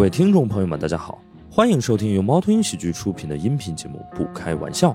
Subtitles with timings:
[0.00, 1.20] 各位听众朋友们，大家好，
[1.50, 4.92] 欢迎收听由猫头鹰喜剧出品的音频节目《不开玩笑》。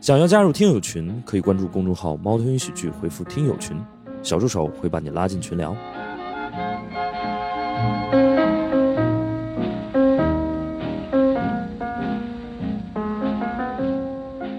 [0.00, 3.80] 想要加入听友群，可以关注公众号“猫头鹰喜剧”，回复“听友群”，
[4.24, 5.72] 小助手会把你拉进群聊。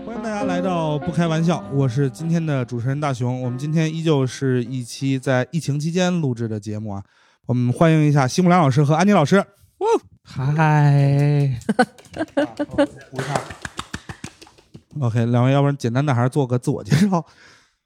[0.05, 3.41] 欢迎大家来到不开玩笑，我是今天的主持人大熊。
[3.41, 7.03] 我们今天依旧是一期在疫情期间录制的节目啊，
[7.47, 9.43] 我们欢迎一下奚木良老师和安妮老师。
[10.23, 11.59] 嗨，
[13.11, 13.41] 鼓一下。
[14.99, 17.23] OK，两位，要不然简单的还是做个自我介绍。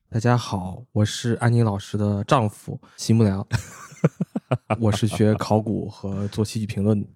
[0.10, 3.46] 大家好，我是安妮老师的丈夫席木良，
[4.80, 7.08] 我是学考古和做戏剧评论的。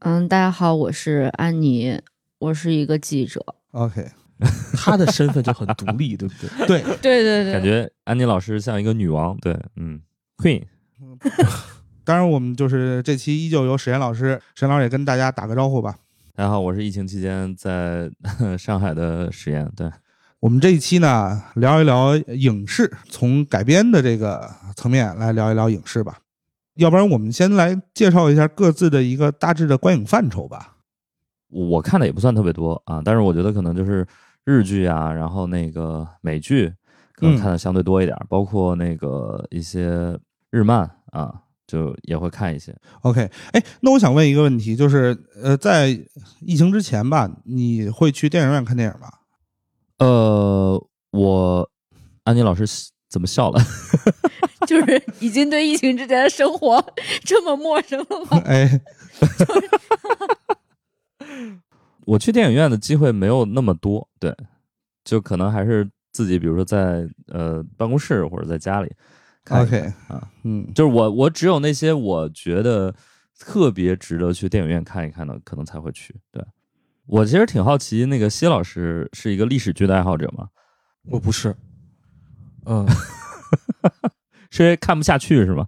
[0.00, 2.00] 嗯，大家好，我是安妮，
[2.38, 3.44] 我是一个记者。
[3.72, 4.10] OK，
[4.76, 6.34] 他的身份就很独立，对不
[6.66, 6.66] 对？
[6.66, 10.00] 对，对对对，感觉安妮老师像一个女王，对，嗯
[10.38, 10.64] ，Queen，
[12.08, 15.94] 当然我们就是这期依旧由史岩老师，史岩老师也跟大家打个招呼吧。
[16.34, 18.10] 大家好，我是疫情期间在
[18.56, 19.92] 上海的史岩，对，
[20.40, 26.16] 我们这一期呢，聊一聊影视，从改编的这个层面来聊一聊影视吧。
[26.76, 30.76] 要不然我们先来介绍一下各自的一个大致的观影范畴吧。
[31.50, 34.06] 我看的也不算特别多啊，但是我觉得可能就是
[34.46, 36.72] 日剧啊，然后那个美剧
[37.12, 42.74] 可能看的相对多一点，包括那个一些日漫啊，就也会看一些。
[43.02, 45.90] OK，哎，那我想问一个问题，就是呃，在
[46.40, 49.08] 疫情之前吧，你会去电影院看电影吗？
[49.98, 51.70] 呃，我
[52.24, 52.64] 安妮老师
[53.08, 53.60] 怎么笑了？
[54.66, 56.84] 就是已经对疫情之前的生活
[57.22, 58.42] 这么陌生了吗？
[58.44, 58.80] 哎，
[62.06, 64.34] 我去电影院的机会没有那么多，对，
[65.04, 68.92] 就可能还是自己，比如说在呃办公室或者在家里
[69.48, 72.94] 看看 OK 啊，嗯，就是我我只有那些我觉得
[73.38, 76.14] 特别值得去电影院看一看的，可能才会去。
[76.30, 76.44] 对
[77.06, 80.48] 我其实挺好奇，那个谢老师是一个历史剧的爱好者吗？
[81.10, 81.56] 我不是，
[82.66, 82.86] 嗯，
[84.50, 85.66] 是因为看不下去是吗？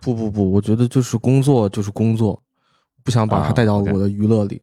[0.00, 2.42] 不不不，我觉得就是工作就是工作，
[3.02, 4.60] 不想把它啊带到我的娱乐里。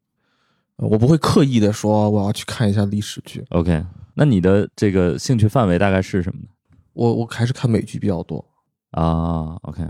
[0.76, 3.84] 呃我不会刻意的说我要去看一下历史剧，OK，
[4.14, 6.48] 那你的这个兴趣范围大概是什么呢？
[6.98, 8.44] 我我还是看美剧比较多。
[8.92, 9.84] 啊，OK，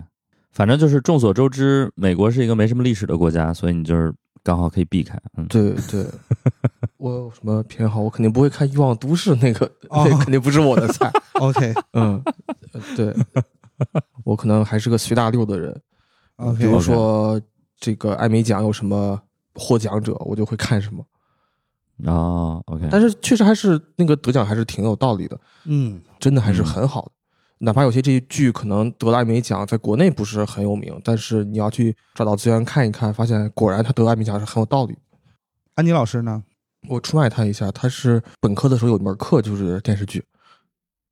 [0.52, 4.14] 反正就是众所周知，美国是一个没什么历史的国家，所以你就是
[4.44, 5.18] 刚好可以避开。
[5.38, 6.06] 嗯，对对，
[6.98, 8.02] 我有什么偏好？
[8.02, 11.10] 我肯定不会看《欲望都市》那个， 哦那肯定不是我的菜。
[11.40, 12.22] OK 嗯，
[12.74, 13.16] 呃对，
[14.26, 15.82] 我可能还是个随大溜的人。
[16.38, 17.40] OK，比如说
[17.80, 19.22] 这个艾美奖有什么
[19.54, 21.06] 获奖者，我就会看什么。
[22.12, 27.12] 啊，OK，但是确实还是那个得奖还是挺有道理的，嗯真的还是很好的。
[27.60, 35.00] 哪怕有些这些剧可能得了艾美奖，在国内不是很有名，但是你要去找到资源看一看，发现果然他得艾美奖是很有道理的。
[35.74, 36.44] 安妮老师呢？
[36.88, 40.24] 我出卖他一下，他是本科的时候有一门课就是电视剧，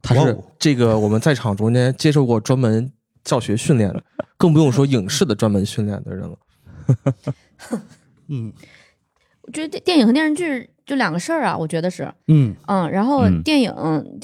[0.02, 2.92] 他是这个我们在场中间接受过专门
[3.24, 4.04] 教学训练的，
[4.38, 6.38] 更不用说影视的专门训练的人了。
[8.30, 8.54] 嗯
[9.48, 13.72] 我觉得电电影和电视剧就两个事儿啊，我觉得是，嗯嗯，然后嗯电影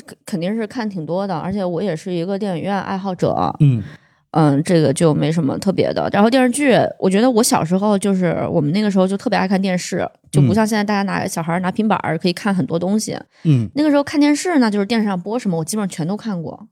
[0.06, 3.84] 肯肯定是看挺多的，而且我也是一个电影院爱好者，嗯
[4.32, 6.10] 嗯，这个就没什么特别的。
[6.14, 13.18] 然后电视剧，我觉得我小时候就是我们那个时候就特别爱看电视，就不嗯像现在大家拿小孩拿平板儿可以看很多东西。
[13.44, 16.68] 嗯，那个时候看电视呢，就是电视上播什么，我基本上全都看过。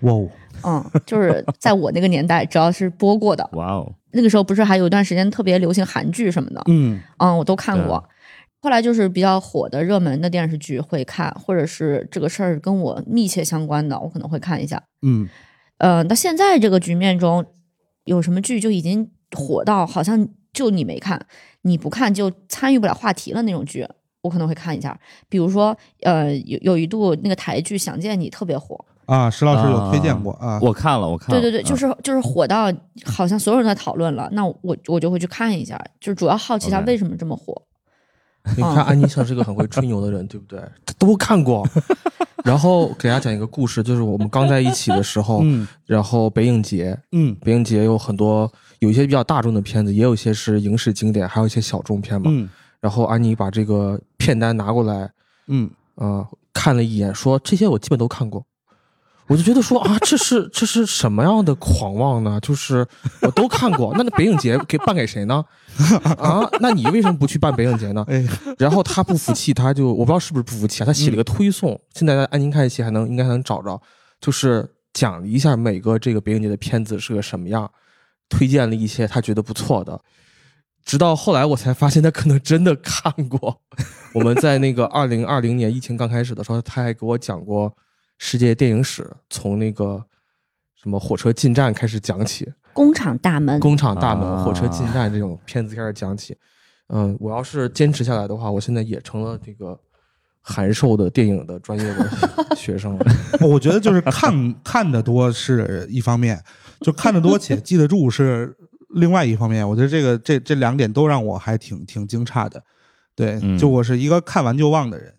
[0.00, 0.28] 哇哦，
[0.62, 8.02] 嗯，就是在我那个年代，只要是播过的，哇哦，那个时候不是还有一段时间特别流行韩剧什么的，嗯嗯，我都看过。
[8.60, 14.82] 后来就是比较火的热门的电视剧会看，或者是这个事儿跟我密切相关的，我可能会看一下。
[15.02, 15.28] 嗯
[15.76, 17.44] 呃，到现在这个局面中，
[18.04, 21.26] 有什么剧就已经火到好像就你没看，
[21.62, 23.86] 你不看就参与不了话题了那种剧，
[24.22, 24.98] 我可能会看一下。
[25.28, 30.58] 比如说，呃，有有一度那个台剧《想见你》特别火，啊，石老师有推荐过啊。
[30.62, 32.72] 我看了，我看了，对对对，就啊是就是火到
[33.04, 37.60] 好像所有人在讨论了，那我我就会去看一下，就是主要好奇他为什么这么火。
[38.56, 40.60] 你看安妮像是个很会吹牛的人，对不对？
[40.84, 41.66] 他都看过。
[42.44, 52.30] 然后给大家讲一个故事，就是我们刚在一起的时候，嗯然后北影节，嗯北影节有很多，有一些比较大众的片子，也有一些是影视经典，还有一些小众片嘛。
[52.30, 52.48] 嗯
[52.80, 55.10] 然后安妮把这个片单拿过来，
[55.46, 56.22] 嗯呃，
[56.52, 58.44] 看了一眼，说这些我基本都看过。
[59.26, 62.38] 我就觉得说啊，这是 这是什么样的狂妄呢？
[62.40, 62.86] 就是
[63.22, 65.44] 我都看过，那那北影节给办给谁呢？
[66.18, 68.04] 啊，那你为什么不去办北影节呢？
[68.08, 68.26] 哎
[68.58, 73.80] 然后他不服气，他就我不知道是不是不服气啊，他写了个推送，现在在安宁看戏还能应该还能找着，
[74.20, 77.70] 就是讲了一下每个这个北影节的片子是个什么样，
[78.28, 79.98] 推荐了一些他觉得不错的，
[80.84, 83.60] 直到后来我才发现他可能真的看过。
[84.12, 87.74] 我们在那个二零二零年疫情刚开始的时候，他还给我讲过
[88.18, 90.04] 世界电影史，从那个
[90.74, 96.36] 什么火车进站开始讲起，工厂大门，工厂大门、啊火车进站这种片子开始讲起。
[96.88, 99.78] 嗯，我要是坚持下来的话，我现在也成了这个
[100.42, 103.06] 函授的电影的专业的学生了。
[103.40, 104.32] 我觉得就是看
[104.62, 106.42] 看的多是一方面，
[106.80, 108.54] 就看的多且记得住是
[108.90, 109.66] 另外一方面。
[109.66, 112.62] 我觉得这个这这两点都让我还挺挺惊诧的。
[113.14, 115.14] 对，嗯就我是一个看完就忘的人，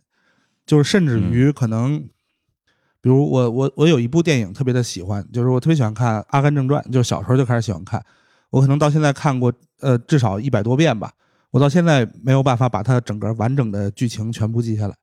[0.67, 2.07] 就是甚至于可能，
[3.05, 8.03] 比如我我我有一部电影特别的喜欢，就是我特别喜欢看《阿甘正传》，就是小时候就开始喜欢看，
[8.49, 11.11] 我可能到现在看过呃至少一百多遍吧，
[11.51, 14.95] 我到现在没有办法把它整个完整的剧情全部记下来。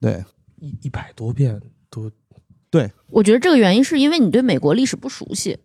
[0.00, 0.24] 对。
[0.58, 1.60] 一一百多遍
[1.90, 2.10] 都
[2.70, 2.90] 对。
[3.08, 5.58] 我觉得这个原因是因为你对美国历史不熟悉。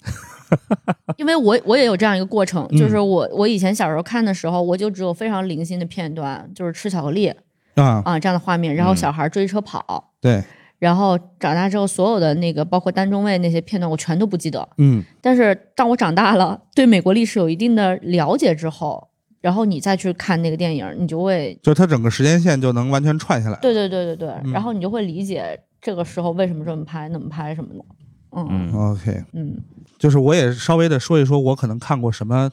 [1.18, 7.26] 因为我我也有这样一个过程，嗯就是我我以前小时候看的时候，我就只有非常零星的片段，就是吃巧克力
[7.74, 8.96] 啊，啊这样的画面，然后嗯。
[8.96, 10.42] 小孩追车跑，对，
[10.80, 14.66] 然后长大之后所有的那个包括单中尉那些片段，我全都不记得。
[14.78, 19.08] 嗯但是当我长大了，对美国历史有一定的了解之后，
[19.42, 23.58] 然后你再去看那个电影，你就会就它整个时间线就能完全串下来。
[23.60, 27.84] 对对对对对，嗯然后你就会理解这个时候为什么这么拍、那么拍什么的。
[28.32, 29.56] 嗯嗯 OK，嗯
[29.98, 32.50] 就是我也稍微的说一说，我可能看过什么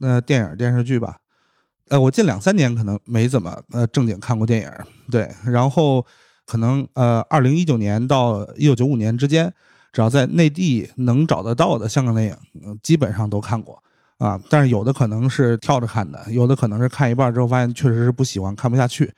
[0.00, 1.18] 呃电影电视剧吧。
[1.90, 4.70] 呃，我近两三年可能没怎么呃正经看过电影，
[5.10, 5.30] 对。
[5.44, 6.04] 然后
[6.52, 9.50] 可能呃二零一九年到一九九五年之间，
[9.90, 13.82] 只要在内地能找得到的香港电影，呃基本上都看过
[14.18, 14.38] 啊。
[14.50, 19.10] 但是有的可能是跳着看的，有的可能是看一半之后发现确实是不喜欢，看不下去。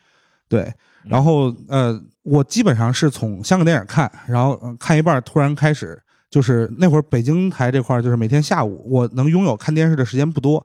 [0.49, 0.73] 对，
[1.03, 10.65] 然后呃，我基本上是从香港电影看，然后、呃看一半突然开始，就是那会儿北京台这块儿，就是每天下午我能拥有看电视的时间不多，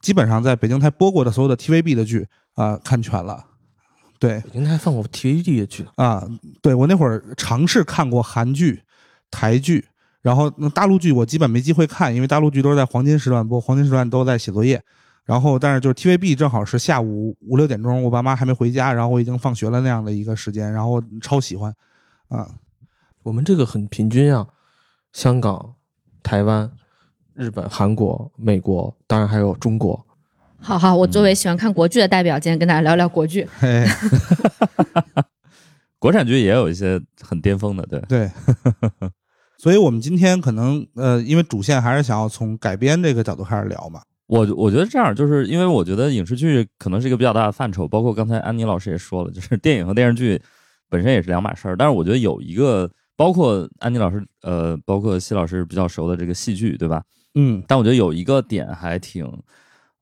[0.00, 3.44] 基本上在北京台播过的所有的 TVB 的剧啊、看全了。
[4.18, 5.86] 对北京台放过 TVB 的剧。
[5.96, 6.26] 啊，
[6.60, 8.82] 对我那会儿尝试看过韩剧、
[9.30, 9.86] 台剧，
[10.22, 14.82] 然后那大陆剧我基本没机会看，因为大陆剧都是在黄金时段播，黄金时段都在写作业。
[15.24, 21.70] 然后，但是就是 TVB 正好是下午五六点钟，我爸妈还没回家，然后我已经放学了那样的一个时间，然后超喜欢，
[22.28, 22.48] 啊，
[23.22, 24.46] 我们这个很平均啊，
[25.12, 25.74] 香港、
[26.22, 26.72] 台湾、
[27.34, 30.02] 日本、韩国、美国，当然还有中国。
[30.60, 33.46] 好好，我作为喜欢看国剧的代表，今天跟大家聊聊国剧。
[33.58, 33.84] 嘿，
[35.98, 38.30] 国产剧也有一些很巅峰的，对，对，
[39.56, 50.40] 所以我们今天可能呃，因为主线还是想要从改编这个角度开始聊嘛，我我觉得这样，就是因为我觉得影视剧可能是一个比较大的范畴，包括刚才安妮老师也说了，就是电影和电视剧
[50.90, 51.76] 本身也是两码事儿。
[51.76, 57.02] 但是我觉得有一个，包括安妮老师，呃，包括西老师比较熟的这个戏剧，对吧？
[57.34, 59.24] 嗯但我觉得有一个点还挺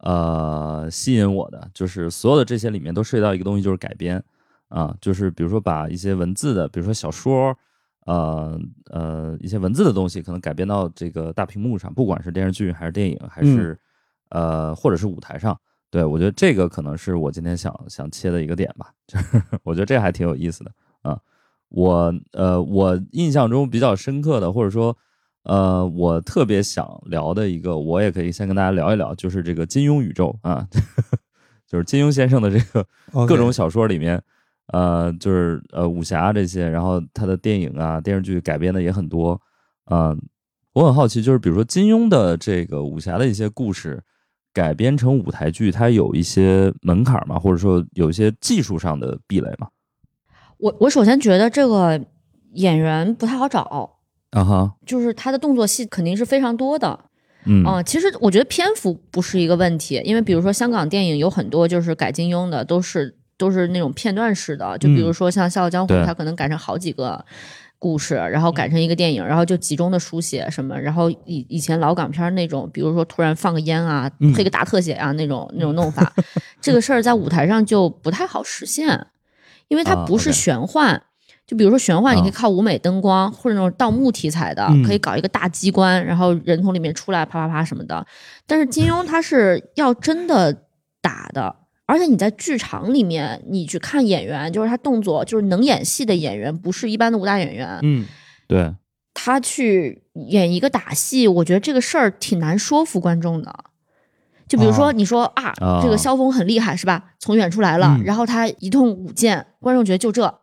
[0.06, 4.23] 呃吸引我的，就是所有的这些里面都涉及到一个东西，就是改编
[4.69, 7.56] 啊，就是比如说把一些文字的，比如说小说，
[8.06, 8.56] 呃
[8.91, 13.76] 呃一些文字的东西，可能改编到这个大屏幕上，不管是电视剧还是电影，还是、
[14.31, 15.58] 呃或者是舞台上。
[15.91, 20.70] 对我觉得这个可能是我今天想想切的一个点吧，就是 我觉得这还挺有意思的
[21.03, 21.19] 啊。
[21.69, 24.96] 我呃我印象中比较深刻的，或者说
[25.46, 30.67] 呃，我特别想聊的一个，我也可以先跟大家聊一聊，就是这个金庸宇宙啊，
[31.69, 32.84] 就是金庸先生的这个
[33.26, 34.20] 各种小说里面，
[34.72, 39.41] 呃，就是呃武侠这些，然后他的电影啊、电视剧改编的也很多，
[39.88, 40.20] 嗯、
[40.72, 44.03] 我很好奇，就是比如说金庸的这个武侠的一些故事
[44.53, 47.38] 改编成舞台剧，它有一些门槛吗？
[47.38, 49.69] 或者说有一些技术上的壁垒吗？
[50.58, 52.05] 我我首先觉得这个
[52.55, 53.95] 演员不太好找，
[54.36, 56.98] 啊哈，就是他的动作戏肯定是非常多的。
[57.48, 67.24] 嗯啊、其实我觉得篇幅不是一个问题，因为比如说香港电影有很多就是改金庸的，都是都是那种片段式的，就比如说像《笑傲江湖》，对它可能改成好几个
[67.78, 76.12] 故事，然后改成一个电影，然后就集中的书写什么，然后以以前老港片那种，比如说突然放个烟啊，嗯配个大特写啊那种那种弄法，
[76.60, 79.06] 这个事儿在舞台上就不太好实现，
[79.69, 81.00] 因为它啊不是玄幻。
[81.46, 88.05] 就比如说玄幻，你可以啊靠舞美灯光、或者那种盗墓题材的，嗯可以搞一个大机关，然后人从里面出来，啪啪啪什么的。
[88.48, 90.53] 但是金庸他是要真的
[91.00, 91.55] 打的，
[91.86, 98.05] 而且你在剧场里面，你去看演员，就是他动作，就是能演戏的演员，不是一般的武打演员，嗯
[98.48, 98.74] 对，
[99.15, 103.55] 他去演一个打戏，我觉得这个事儿挺难说服观众的。
[104.48, 107.12] 就比如说，哦你说啊，哦这个萧峰很厉害是吧？
[107.20, 110.41] 从远处来了，嗯然后他一通舞剑，观众觉得就这。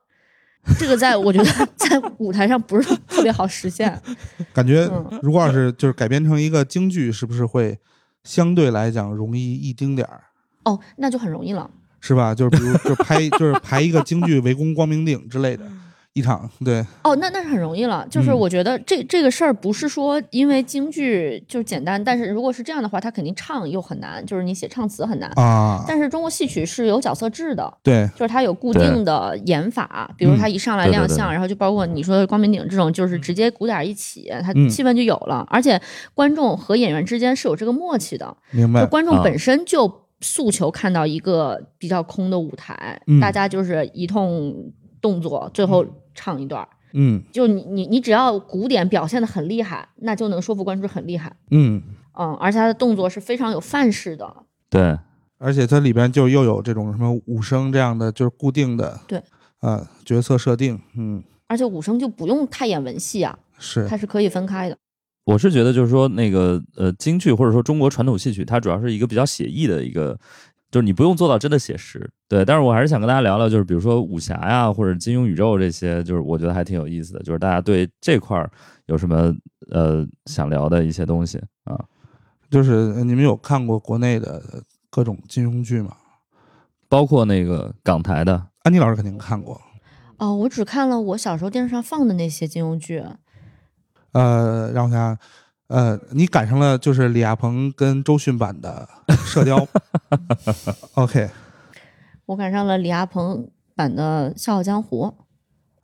[0.79, 3.99] 这个在我觉得在舞台上不是特别好实现。
[4.53, 7.77] 感觉嗯如果要是就是改编成一个京剧，是不是会
[8.23, 10.23] 相对来讲容易一丁点儿？
[10.63, 11.69] 哦，那就很容易了。
[11.99, 12.33] 是吧？
[12.35, 15.65] 就是比如就拍就是排一个京剧 围攻光明顶之类的
[16.13, 18.05] 一场，对，哦，那那是很容易了。
[18.07, 18.37] 就是嗯。
[18.37, 25.27] 我觉得这、这个事儿不是说因为京剧就简单，但是如果是这样的话，他肯定唱又很难，就是你写唱词很难。
[25.35, 34.69] 啊，但是中国戏曲是有角色制的，对，就是它有固定的演法，比如他一上来亮相，对然后就包括你说的光明顶这种，就是直接鼓点儿一起，它嗯。
[34.69, 35.43] 气氛就有了。
[35.49, 35.81] 而且
[36.13, 39.91] 观众和演员之间是有这个默契的，明白，就观众啊本身就
[40.21, 43.19] 诉求看到一个比较空的舞台，嗯。
[43.19, 44.53] 大家就是一通
[45.01, 46.67] 动作，最后唱一段儿。
[46.95, 51.35] 嗯就你你你只要古典表现的很厉害，那就能说服观众很厉害。
[51.49, 51.81] 嗯，
[52.19, 54.31] 嗯，而且他的动作是非常有范式的。
[54.69, 54.95] 对，
[55.39, 59.23] 而且它里边就又有这种什么武生这样的，就是固定的，对，
[59.59, 64.77] 啊，角色设定，嗯，而且武生就不用太演文戏啊，是它是可以分开的。
[65.25, 70.19] 我是觉得就是说那个呃京剧或者说中国传统戏曲，它主要是一个比较写意的一个。
[70.73, 78.49] 就是你不用做到真的写实，对，但是我还是想跟大家聊聊，就是比如说武侠呀，或者金庸宇宙这些，就是我觉得还挺有意思的，就是大家对这块儿
[78.87, 79.31] 有什么
[79.69, 81.79] 呃想聊的一些东西啊？
[82.49, 84.41] 就是呃你们有看过国内的
[84.89, 85.95] 各种金庸剧吗？
[86.89, 89.61] 包括那个港台的，安妮老师肯定看过，
[90.17, 93.03] 哦，我只看了我小时候电视上放的那些金庸剧。
[94.13, 95.17] 呃，让我想想，
[95.67, 99.57] 呃，你赶上了就是李亚鹏跟周迅版的《射雕》
[100.95, 101.29] ，OK。
[102.25, 105.13] 我赶上了李亚鹏版的《笑傲江湖》。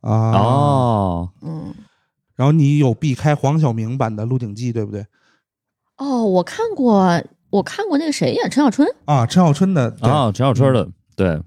[0.09, 1.73] 啊，哦，嗯，
[2.35, 5.05] 然后你有避开黄晓明版的《鹿鼎记》，对不对？
[5.97, 11.41] 哦，我看过，我看过那个谁演陈小春，啊，陈小春的，对啊，陈小春的，对，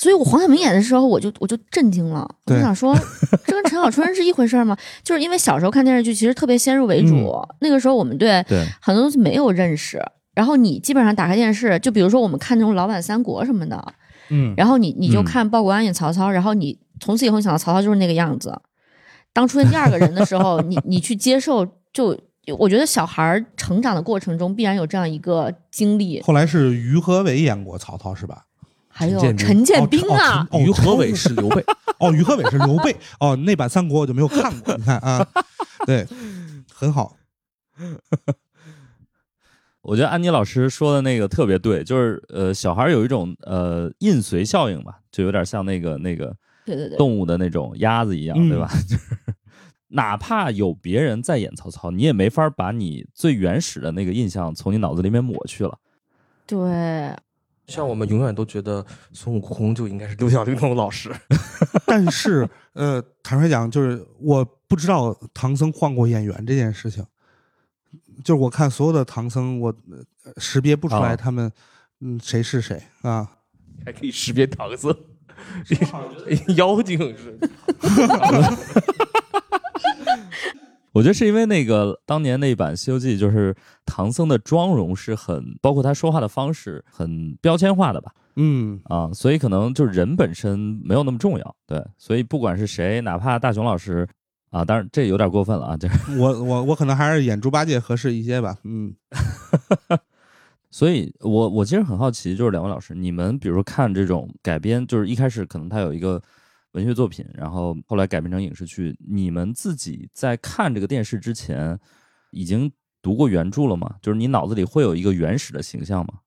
[0.00, 2.96] 所以我黄晓明演的时候，我就我就震惊了，我就想说，
[3.46, 4.74] 这跟陈小春是一回事儿吗？
[5.04, 10.02] 就是因为小时候看电视剧，其实特别先入为主，那个时候我们对对，很多东西没有认识。
[10.34, 13.94] 然后你基本上打开电视，就比如说我们看那种老版三国什么的，
[14.30, 18.58] 嗯，然后你你就嗯看鲍国安演曹操，然后你从此以后你想到曹操就是那个样子。
[19.34, 22.18] 当出现第二个人的时候， 你你去接受，就
[22.58, 26.22] 我觉得小孩儿成长的过程中必然有这样一个经历。
[26.22, 28.44] 后来是于和伟演过曹操是吧？
[29.00, 31.64] 还有陈建兵陈建兵哦啊，哦于和伟是刘备，
[31.98, 35.26] 哦，于和伟是刘备，哦，那版三国我就没有看过，你看啊，
[35.86, 36.06] 对，
[36.70, 37.16] 很好，
[39.80, 48.68] 我觉得安妮老师说的那个特别对，就是呃，小孩有一种呃印随效应吧，就有点像那个那个对对对，动物的那种鸭子一样，嗯对吧？
[48.86, 49.16] 就是
[49.88, 55.78] 哪怕有别人在演曹操，你也没法把你最原始的那个印象从你脑子里面抹去了。
[56.46, 57.16] 对，
[57.70, 61.14] 像我们永远都觉得孙悟空就应该是六小龄童老师。
[61.86, 67.06] 但是呃，坦率讲，就是我不知道唐僧换过演员这件事情，
[68.24, 69.72] 就是我看所有的唐僧，我
[70.24, 71.50] 呃识别不出来哦他们
[72.00, 73.30] 嗯谁是谁啊，
[73.86, 74.92] 还可以识别唐僧，
[76.56, 77.38] 妖精是。
[80.92, 83.54] 我觉得是因为那个当年那一版《西游记》，就是
[83.86, 88.80] 唐僧的妆容是很，包括他说话的方式很标签化的吧，嗯。
[88.84, 94.06] 啊，所以可能就是人本身没有那么重要，对，所以不管是谁，哪怕大雄老师
[94.50, 98.94] 啊，当然这有点过分了啊，就是 我我我可能还是演猪八戒合适一些吧，嗯。
[100.72, 106.22] 所以我我其实很好奇，就是两位老师，你们比如说看这种改编，就是一开始可能他有一个
[106.72, 111.78] 文学作品，然后后来改编成影视剧，你们自己在看这个电视之前，
[112.30, 112.70] 已经
[113.02, 113.96] 读过原著了吗？
[114.00, 116.20] 就是你脑子里会有一个原始的形象吗？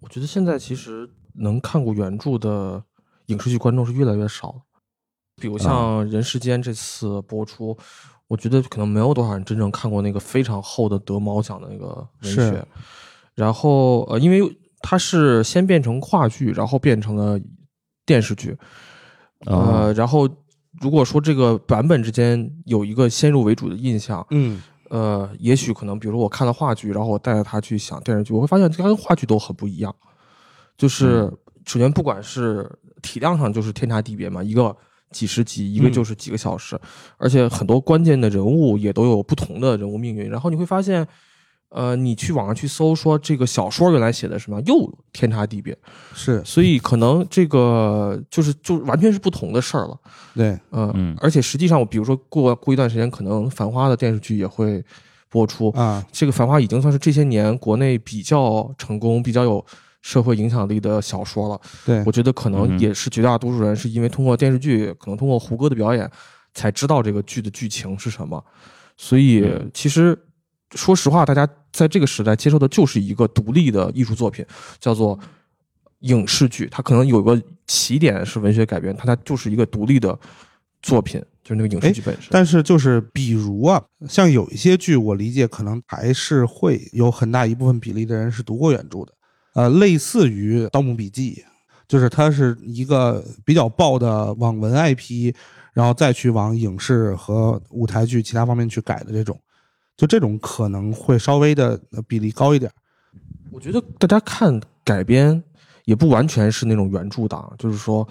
[0.00, 2.84] 我觉得现在其实能看过原著的
[3.26, 4.62] 影视剧观众是越来越少了。
[5.40, 7.76] 比如像《人世间》这次播出，
[8.26, 12.66] 我觉得可能没有多少人真正看过那个非常厚的得猫奖的那个文学。
[13.34, 17.40] 然后呃，因为它是先变成话剧，然后变成了
[18.04, 18.56] 电视剧。
[19.46, 20.28] 哦呃，然后
[20.80, 24.60] 如果说这个版本之间有一个先入为主的印象，嗯
[24.90, 29.94] 呃，也许可能，比如说我看了话剧，然后我带着他去想电视剧，我会发现它跟话剧都很不一样。
[30.76, 31.28] 就是
[31.64, 32.70] 首先不管是
[33.02, 34.76] 体量上就是天差地别嘛，一个
[35.10, 36.78] 几十集，一个嗯就是几个小时，
[37.16, 40.28] 而且很多关键的人物也都有不同的人物命运。
[40.28, 41.06] 然后你会发现，
[41.76, 45.76] 呃，你去网上去搜说这个小说原来写的什么，又天差地别，
[46.14, 50.00] 是所以可能这个就是就完全是不同的事儿了。
[50.34, 54.82] 对嗯，嗯而且实际上，我比如说过过一段时间，可能《繁花》的电视剧也会
[55.28, 55.68] 播出。
[55.72, 59.62] 啊这个《繁花》已经算是这些年国内比较成功、比较有
[60.00, 61.60] 社会影响力的小说了。
[61.84, 66.10] 对我觉得可能嗯也是绝大多数人是因为通过电视剧，可能通过胡歌的表演，
[66.54, 68.42] 才知道这个剧的剧情是什么。
[68.96, 70.18] 所以嗯其实
[70.74, 74.44] 说实话，大家在这个时代接受的就是一个独立的艺术作品，
[74.80, 75.18] 叫做
[76.00, 76.66] 影视剧。
[76.70, 80.18] 它可能有个起点是文学改编，它它就是一个独立的
[80.80, 82.28] 作品，就是那个影视剧本身。
[82.30, 89.12] 但是就是比如啊，像有一些剧，我理解可能还是会有很大一部分比例的人是读过原著的，
[89.54, 91.44] 呃，类似于《盗墓笔记》，
[91.86, 95.34] 就是它是一个比较爆的网文 IP，
[95.74, 99.38] 然后再去往影视和舞台剧其他方面去改的这种，
[99.96, 102.70] 就这种可能会稍微的呃比例高一点。
[103.50, 105.42] 我觉得大家看改编
[105.84, 108.06] 也不完全是那种原著党，就是说，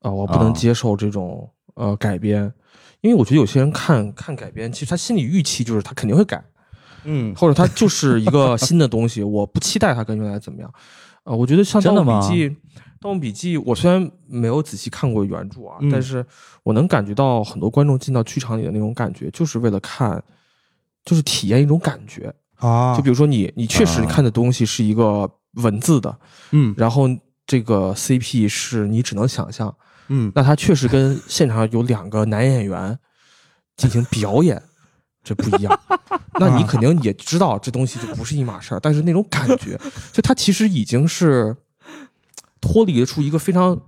[0.00, 2.52] 呃，我不能啊接受这种、呃改编，
[3.00, 6.44] 因为我觉得有些人看看改编，其实他心里预期就是他肯定会改，
[7.04, 10.70] 嗯或者他就是一个新的东西， 我不期待他跟原来怎么样。
[11.24, 12.50] 呃，我觉得像《盗墓笔记》，
[13.00, 16.26] 《盗墓笔记》，我虽然没有仔细看过原著啊，嗯但是
[16.64, 20.22] 我能感觉到很多观众进到剧场里的那种感觉，就是为了看，
[21.04, 22.34] 就是体验一种感觉。
[22.56, 26.16] 啊，就比如说你，你确实啊看的东西是一个文字的，
[26.52, 27.08] 嗯然后
[27.44, 29.74] 这个 CP 是你只能想象，
[30.08, 32.96] 嗯那它确实跟现场有两个男演员
[33.76, 34.62] 进行表演，
[35.24, 35.80] 这不一样。
[36.38, 39.78] 那你肯定也知道这东西就不是一码事儿，但是那种感觉，
[40.12, 41.56] 就它其实已经是
[42.60, 43.78] 脱离出一个非常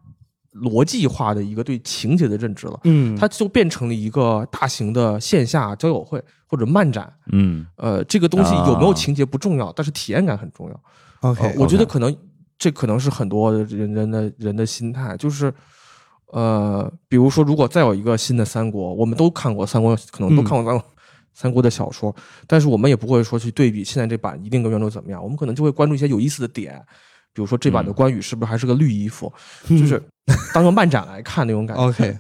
[0.55, 2.81] 逻辑化的一个对情节的认知了。
[2.85, 10.81] 嗯，它就变成了一个大型的线下交友会或者漫展，嗯呃，这个东西有没有啊情节不重要，但是体验感很重要。
[11.21, 12.17] OK，呃我觉得可能
[12.57, 15.53] 这可能是很多人人的人的心态，就是
[16.29, 20.85] 呃，比如说，如果再有一个新的三国，我们都看过三国，可能都嗯看过三国、
[21.33, 22.15] 三国的小说，
[22.47, 26.81] 但是我们也不会说去对比现在这版一定跟原著怎么样，我们可能就会关注一些有意思的点，
[27.35, 29.31] 比如说这版的嗯关羽是不是还是个绿衣服，
[29.69, 30.03] 嗯就是
[30.55, 31.83] 当个漫展来看那种感觉。
[31.85, 32.19] OK，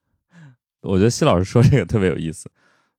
[0.80, 2.50] 我觉得西老师说这个特别有意思，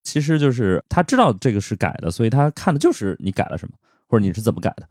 [0.03, 3.73] 其实就是他知道这个是改的，所以他看的就是你改了什么，
[4.07, 4.87] 或者你是怎么改的。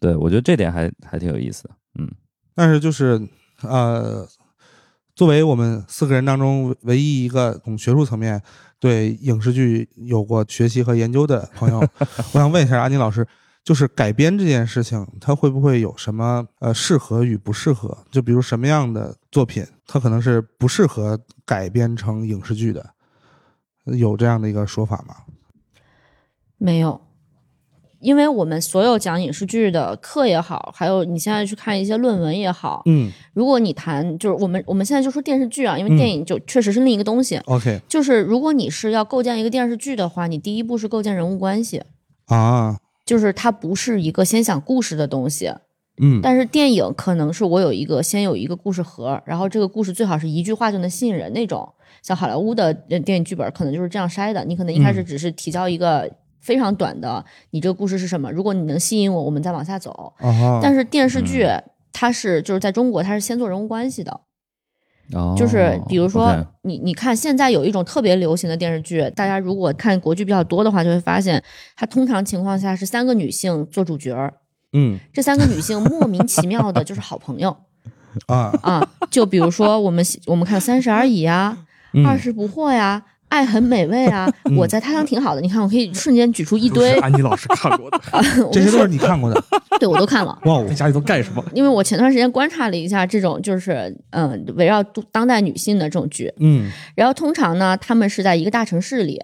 [0.00, 1.70] 对我觉得这点还还挺有意思的。
[1.98, 2.10] 嗯
[2.54, 3.20] 但是就是
[3.62, 4.26] 呃，
[5.14, 8.42] 作为我们四个人当中唯一一个从学术层面
[8.80, 11.78] 对影视剧有过学习和研究的朋友，
[12.32, 13.26] 我想问一下安妮老师，
[13.64, 17.96] 就是改编这件事情，它会不会有什么呃适合与不适合？
[18.10, 22.90] 就比如什么样的作品，它可能是不适合改编成影视剧的，
[23.84, 25.14] 有这样的一个说法吗？
[26.58, 27.00] 没有，
[28.00, 37.36] 因为我们所有讲影视剧的课也好，还有你现在去看一些论文也好，嗯如果你谈就是我们我们现在就说电视剧啊，因为嗯电影就确实是另一个东西。
[37.46, 41.82] ，OK 就是如果你是要构建一个电视剧的话，你第一步是构建人物关系，
[42.26, 42.78] 啊，
[43.12, 45.52] 就是它不是一个先讲故事的东西。
[46.00, 51.68] 嗯但是电影可能是我有一个先有一个故事盒，然后这个故事最好是一句话就能吸引人那种。
[52.00, 58.32] 像好莱坞的呃电影剧本可能就是这样筛的，你可能一开始嗯只是提交一个非常短的，你这个故事是什么？
[58.32, 60.14] 如果你能吸引我，我们再往下走。
[60.16, 64.20] 啊，但是电视剧嗯它是就是在中国它是先做人物关系的，
[65.12, 71.42] 哦，就是比如说你你看现在有一种特别流行的电视剧，大家如果看国剧比较多的话，就会发现
[71.76, 74.32] 它通常情况下是三个女性做主角儿，
[74.72, 77.56] 嗯这三个女性莫名其妙的就是好朋友
[78.26, 81.58] 啊，啊，就比如说我们我们看《三十而已》呀，
[81.92, 83.02] 嗯《二十不惑》呀。
[83.32, 84.30] 爱很美味啊！
[84.44, 87.98] 嗯我在他乡挺好的，你看，我可以瞬间举出一堆，安妮老师看过的，
[88.52, 89.42] 这些都是你看过的，
[89.80, 90.38] 对我都看了。
[90.44, 91.42] 哇哦在，家里都干什么？
[91.54, 99.18] 因为我前段时间观察了一下这种就是嗯围绕当代女性的这种剧，嗯然后通常呢，他们是在一个大城市里，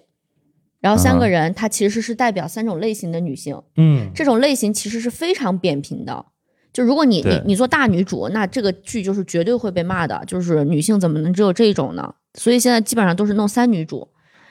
[0.80, 6.24] 然后三啊个人，她其实是代表三种类型的女性，嗯这种类型其实是非常扁平的。
[6.72, 12.14] 就如果你你你做大女主，那这个剧就是绝对会被骂的，就是女性怎么能只有这种呢？
[12.34, 14.06] 所以现在基本上都是弄三女主，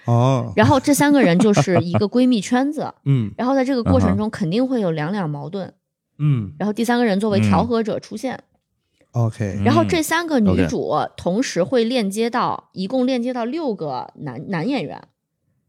[0.05, 3.31] 哦， 然后这三个人就是一个闺蜜圈子，嗯。
[3.37, 5.73] 然后在这个过程中肯定会有两两矛盾，
[6.19, 6.51] 嗯。
[6.59, 8.37] 然后第三个人作为调和者出现
[9.11, 15.01] ，，OK，然后嗯这三个女主同时会链接到，一共链接到六个男男演员。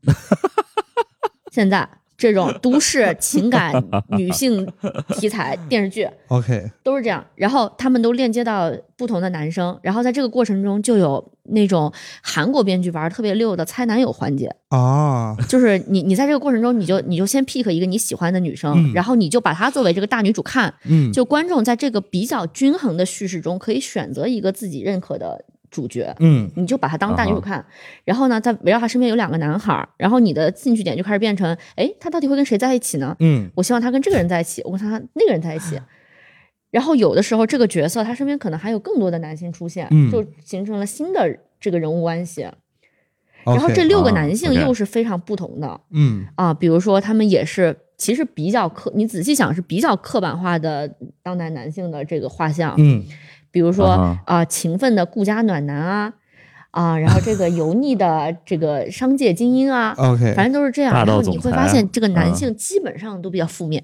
[1.52, 3.72] 现在这种都市 情感
[4.08, 4.70] 女性
[5.14, 18.92] 题材 电视剧 OK，都是这样，然后他们都链接到不同的男生，然后在这个过程中就有那种韩国编剧玩特别溜的猜男友环节，啊，就是你你在这个过程中，你就你就先 pick 一个你喜欢的女生，嗯。
[18.92, 27.64] 然后你就把她作为这个大女主看，嗯，就观众在这个比较均衡的叙事中，可以选择一个自己认可的主角，嗯你就把他当大女主看。
[28.04, 33.16] 然后呢，在围绕他身边有两个男孩，然后你的兴趣点就开始变成，哎，他到底会跟谁在一起呢？
[33.20, 35.80] 嗯我希望他跟这个人在一起，我跟他那个人在一起。
[36.70, 42.42] 然后有的时候这个角色他身边可能还有更多的男性出现，嗯就形成了新的这个人物关系。
[43.44, 53.02] 然然后这六个啊男性又是非常不同的嗯啊，比如说他们也是其实比较刻，你仔细想是比较刻板化的当代男性的这个画像，嗯
[53.58, 56.12] 比如说啊勤奋的顾家暖男啊
[56.70, 60.94] 啊，然后这个油腻的 这个商界精英啊，，OK 反正都是这样。
[60.94, 63.82] 然后你会发现，这个男啊性基本上都比较负面。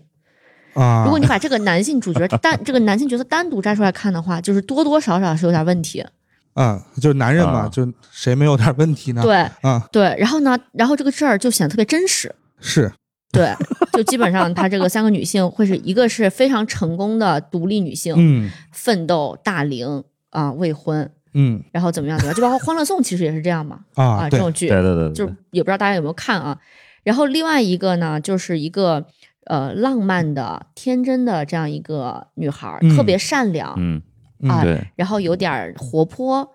[0.75, 6.07] 啊，如果你把这个男性主角单这个男性角色单独摘出来看的话，就是多多少少是有点问题。
[6.53, 9.23] 啊，就是男人嘛，啊就谁没有点问题呢？
[9.23, 12.33] 对啊，对，然后呢，然后这个事儿就显得特别真实。
[12.61, 12.93] 是
[13.35, 13.55] 对，
[13.93, 26.59] 就基本上她这个三个女性会是一个是非常成功的独立女性，嗯奋斗大龄啊、未婚，嗯然后怎么样怎么样，就包括《欢乐颂》其实也是这样嘛啊，啊，这种剧对对对，对就是也不知道大家有没有看啊。
[27.03, 29.05] 然后另外一个呢，就是一个
[29.45, 34.01] 呃浪漫的、天真的这样一个女孩特别善良，嗯
[34.49, 36.51] 啊对，然后有点儿活泼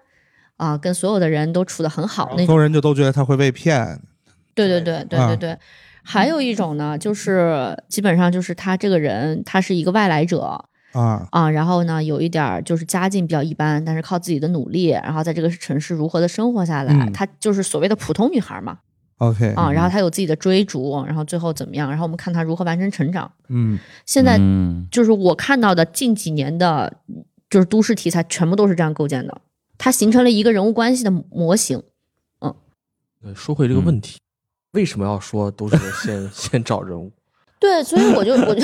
[0.58, 2.48] 啊，跟所有的人都处得很好那种。
[2.48, 4.02] 所有人就都觉得她会被骗，
[4.56, 5.58] 对对对对啊对对。
[6.12, 18.80] 还有一种呢，就是基本上就是他这个人，他是一个外来者啊啊，然后呢，有一点儿就是家境比较一般，但是靠自己的努力，然后在这个城市如何的生活下来，嗯她就是所谓的普通女孩嘛。
[19.18, 21.88] ，OK，啊，然后她有自己的追逐，然后最后怎么样？
[21.88, 23.32] 然后我们看她如何完成成长。
[23.50, 26.92] 嗯现在嗯就是我看到的近几年的，
[27.52, 29.42] 就是都市题材，全部都是这样构建的。
[29.78, 31.84] 它形成了一个人物关系的模型。
[32.42, 32.56] 嗯
[33.36, 34.18] 说回这个问题，
[34.72, 37.12] 为什么要说都是先 先找人物？
[37.60, 38.62] 对，所以我就我就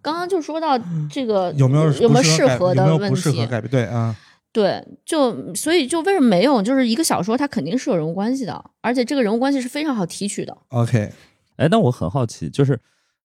[0.00, 0.78] 刚刚就说到
[1.10, 3.46] 这个有没有有没有适合的问有没有不适合题？
[3.46, 3.68] 改变？
[3.68, 4.14] 对啊，
[4.52, 6.62] 对，就所以就为什么没有？
[6.62, 10.56] 就是一个小说，它肯定是有人物关系的，而且这个人物关系是非常好提取的。
[10.68, 11.12] OK，
[11.56, 12.78] 哎，但我很好奇，就是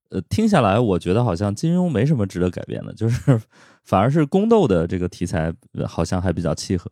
[0.10, 3.40] 呃，听下来，我觉得好像金庸没什么值得改变的，就是
[3.84, 6.90] 反而是宫斗的这个题材呃好像还比较契合。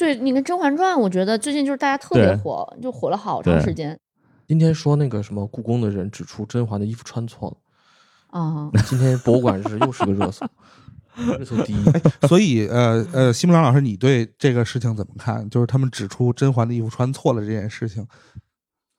[0.00, 4.00] 对，你看《甄嬛传》，我觉得最近就是大家特别火，就火了好长时间
[4.48, 8.70] 今天说那个什么故宫的人指出甄嬛的衣服穿错了，啊。
[8.86, 10.46] 今天博物馆是又是个热搜，
[11.38, 12.26] 热搜第一。
[12.26, 15.46] 所以呃呃，西木朗老师，你对这个事情怎么看？
[15.50, 18.06] 就是他们指出甄嬛的衣服穿错了这件事情，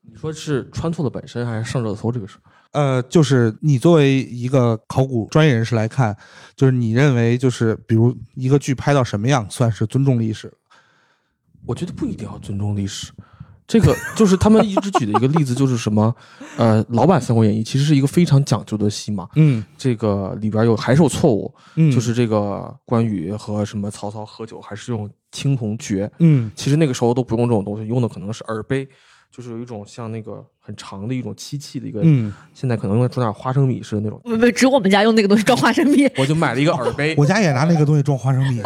[0.08, 2.38] 你说是穿错了本身，还是上热搜这个事？
[2.74, 6.16] 呃，就是你作为一个考古专业人士来看，
[6.56, 10.54] 就是你认为就是比如一个剧拍到什么样算是尊重历史？
[11.66, 13.12] 我觉得不一定要尊重历史。
[13.68, 16.14] 这个就是他们一直举的一个例子，就是什么，
[16.58, 19.64] 呃，老版《三国演义》其实是一个非常讲究的戏码，嗯。
[19.78, 26.52] 这个里边有还是有错误，嗯，就是这个关羽和什么曹操喝酒还是用青铜爵，嗯。
[26.54, 28.86] 其实那个时候都不用这种东西，用的可能是耳杯，
[29.32, 36.06] 就是有一种像那个很长的一种漆器的一个，嗯，现在可能用来装点花生米似的那种，不不，只有我们家用那个东西装花生米。
[36.18, 38.62] 我就买了一个耳杯，我家也拿那个东西装花生米。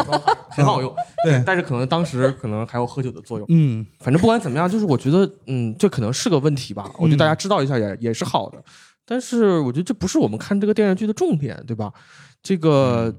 [0.49, 3.45] 很好用， 对但是可能当时可能还有喝酒的作用。
[3.49, 6.89] 嗯反正不管怎么样，就是我觉得，嗯，这可能是个问题吧。
[6.97, 8.63] 我觉得大家知道一下也也是好的，
[9.05, 11.91] 但是我觉得这不是我们看这个电视剧的重点，对吧？
[12.41, 13.13] 这个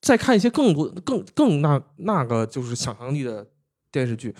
[0.00, 3.44] 再看一些更多、更更那那个就是想象力的
[3.90, 4.34] 电视剧，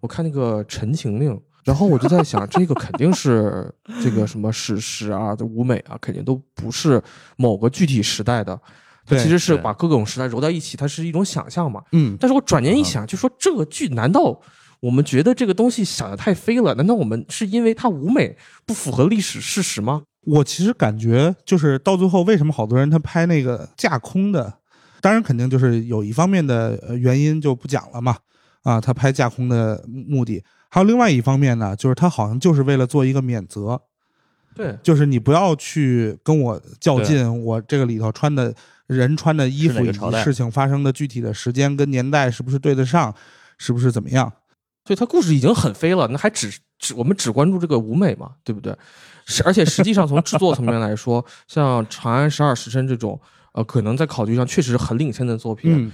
[0.00, 1.32] 我看那个《陈情令》，
[1.66, 7.02] 然后我就在想，这个肯定是这个什么史实啊、这舞美啊，肯定都不是
[7.36, 8.58] 某个具体时代的。
[9.04, 11.82] 它其实是把各种时代揉在一起，它是一种想象嘛。
[11.92, 14.40] 嗯但是我转念一想，就说这个剧难道
[14.80, 16.72] 我们觉得这个东西想的太飞了？
[16.76, 20.02] 难道我们是因为它舞美不符合历史事实吗？
[20.24, 24.54] 我其实感觉就是到最后，为什么好多人他拍那个架空的，
[25.00, 28.16] 当然肯定就是有一方面的呃原因就不讲了嘛。
[28.62, 30.42] 啊，他拍架空的目的，
[30.76, 33.80] 还有另外一方面呢，就是他好像就是为了做一个免责，
[34.54, 38.54] 对，就是你不要去跟我较劲，我这个里头穿的
[38.86, 43.14] 人穿的衣服以及事情发生的具体的时间跟年代是不是对得上，
[43.56, 44.30] 是不是怎么样？
[44.84, 48.76] 所以它故事已经很飞了，那还只只我们只关注这个舞美嘛，对不对？
[49.24, 53.18] 是，而且实际上从制作层面来说，像《长安十二时辰》这种，
[53.54, 55.92] 呃，可能在考据上确实是很领先的作品，嗯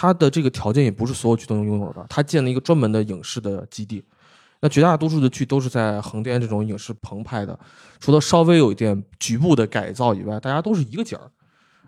[0.00, 4.04] 它的这个条件也不是所有剧都能拥有的，它建了一个专门的影视的基地。
[4.60, 7.58] 那绝大多数的剧都是在横店这种影视棚拍的，
[7.98, 11.28] 除了稍微有一点局部的改造以外，大家都是一个景儿。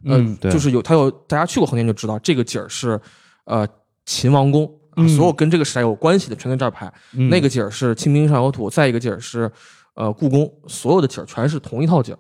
[0.05, 3.01] 呃嗯对就是有它有大家去过横店就知道，这个景儿是
[3.45, 3.65] 呃
[4.05, 6.93] 秦王宫啊，嗯所有跟这个时代有关系的全在这儿拍。
[7.13, 9.49] 嗯那个景儿是清明上河图，再一个景儿是
[9.95, 12.19] 呃故宫，所有的景儿全是同一套景儿，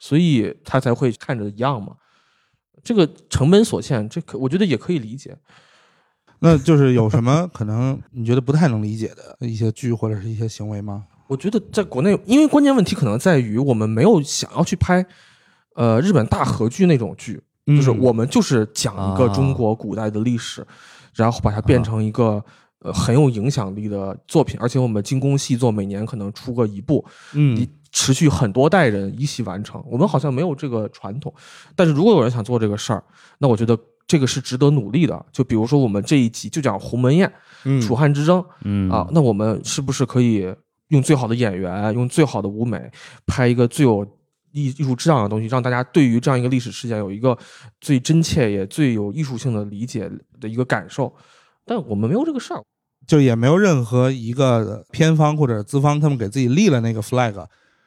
[0.00, 1.92] 所以它才会看着一样嘛。
[2.82, 5.36] 这个成本所限，这可我觉得也可以理解。
[6.40, 11.04] 那就是有什么可能你觉得不太能理解的一些剧或者是一些行为吗？
[11.28, 15.06] 我觉得在国内，因为关键问题可能在于我们没有想要去拍，
[15.74, 20.66] 呃日本大和剧那种剧，嗯就是我们就是讲一个啊中国古代的历史，
[21.14, 22.44] 然后把它变成一个。
[22.84, 27.56] 呃，很有影响力的作品，而且我们精工细作，每年可能出个一部，嗯
[27.92, 29.80] 持续很多代人一起完成。
[29.86, 31.32] 我们好像没有这个传统，
[31.76, 33.04] 但是如果有人想做这个事儿，
[33.38, 35.24] 那我觉得这个是值得努力的。
[35.30, 37.32] 就比如说我们这一集就讲鸿门宴、
[37.64, 40.52] 嗯楚汉之争嗯啊，那我们是不是可以
[40.88, 42.90] 用最好的演员，用最好的舞美，
[43.26, 44.04] 拍一个最有
[44.50, 47.36] 艺艺术质量的东西，让大家对于这样一个历史事件有一个
[47.80, 51.14] 最真切也最有艺术性的理解的一个感受？
[51.64, 52.62] 但我们没有这个事儿。
[53.06, 57.34] 就也没有任何一个片方或者资方他们给自己立了那个 flag，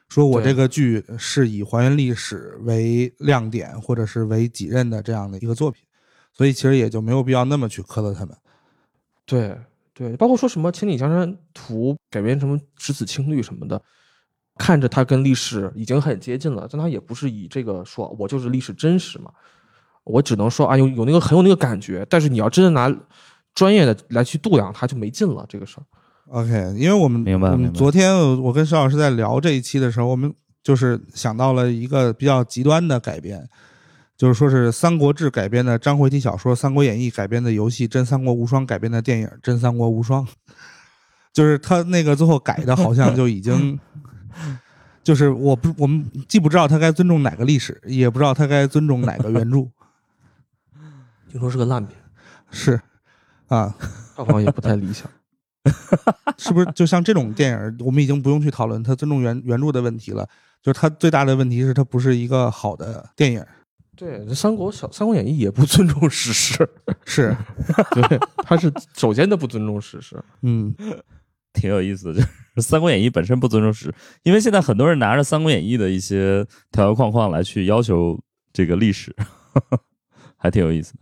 [0.07, 5.83] 说我这个剧是以还原历史为亮点或者是为己任的这样的一个作品，
[6.31, 8.37] 所以其实也就没有必要那么去苛责他们。
[9.25, 9.57] 对
[9.93, 13.81] 对，包括说什么《千里江山图》改编什么《只子青绿》什么的，
[14.57, 19.31] 看着它跟历史已经很接近了，但它也不是以这个说我就是历史真实嘛，
[20.03, 22.95] 我只能说啊有有那个很有那个感觉，但是你要真的拿
[23.55, 25.83] 专业的来去度量它就没劲了这个事儿。
[26.27, 27.55] OK，因为我们我们明白。
[27.55, 30.33] 明白昨天我跟石老师在聊这一期的时候，我们
[30.63, 33.47] 就是想到了一个比较极端的改编，
[34.17, 40.25] 就是说是《三国志》改编的章回体小说，《三国演义》改编的游戏，《真三国无双》改编的电影《真三国无双》，
[41.31, 43.79] 就是他那个最后改的，好像就已经，
[45.03, 49.67] 就是我不我们既不知道他该尊重哪个历史，也不知道他该尊重哪个原著，
[51.29, 51.95] 听说是个烂片，
[52.49, 52.81] 是
[53.47, 53.75] 啊，
[54.15, 55.07] 票房也不太理想。
[56.37, 60.27] 是不是就像这种电影，我们已经不用去讨论它尊重原原著的问题了？
[60.61, 63.45] 就是它最大的问题是它不是一个好的电影，
[63.95, 66.67] 对，这三国小《三国演义》也不尊重史实，
[67.05, 67.35] 是，
[67.93, 70.21] 对，它是首先的不尊重史实。
[70.41, 70.73] 嗯，
[71.53, 72.27] 挺有意思的，就是
[72.61, 78.19] 《三国演义》本身不尊重史，因为现在很多人拿着《三国演义》的一些条条框框来去要求
[78.51, 79.15] 这个历史，
[80.35, 80.99] 还挺有意思的。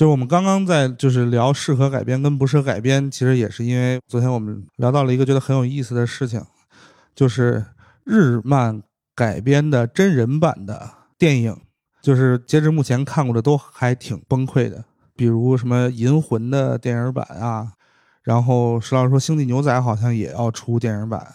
[0.00, 6.42] 就是我们刚刚在就是聊适合改编跟不适合改编，其实也是因为昨天我们聊到了一个觉得很有意思的事情，
[7.14, 7.62] 就是
[8.04, 8.82] 日漫
[9.14, 11.54] 改编的真人版的电影，
[12.00, 14.82] 就是截至目前看过的都还挺崩溃的，
[15.14, 17.74] 比如什么《银魂》的电影版啊，
[18.22, 21.34] 然后石老师说《星际牛仔》好像也要出电影版，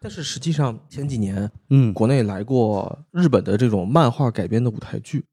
[0.00, 5.20] 但是实际上前几年嗯，国内来过日本的这种漫画改编的舞台剧，《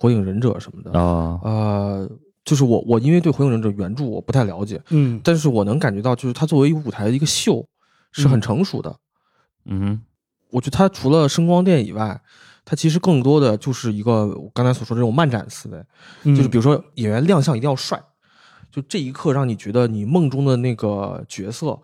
[0.00, 0.98] 火影忍者》什么的。
[0.98, 2.10] 啊，呃，
[2.42, 7.68] 就是我我因为对《火影忍者》原著我不太了解，嗯但是我能感觉到，就是它作为一个舞台的一个秀
[8.10, 8.96] 是很成熟的。
[9.66, 10.02] 嗯哼，
[10.52, 12.18] 我觉得它除了声光电以外，
[12.64, 15.84] 它其实更多的就是一个我刚才所说的这种漫展思维，
[16.22, 18.02] 嗯就是比如说演员亮相一定要帅，
[18.70, 21.78] 就这一刻让你觉得你梦中的那个角色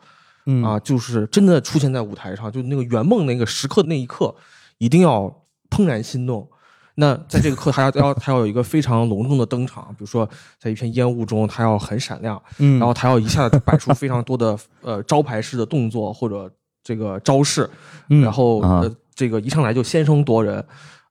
[0.47, 4.35] 嗯啊，就是真的出现在舞台上，就那个圆梦那个时刻那一刻，
[4.79, 6.49] 一定要怦然心动。
[6.97, 10.29] 那在这个课，还要要他要有一个非常隆重的登场，比如说
[10.59, 16.51] 在一片烟雾中，他要很闪亮，嗯，然后他要一下子摆出非常多的 呃招牌式的动作或者
[16.83, 17.71] 这个招式，
[18.11, 18.21] 嗯。
[18.23, 18.81] 然后啊。
[18.81, 20.63] 呃这个一上来就先声夺人，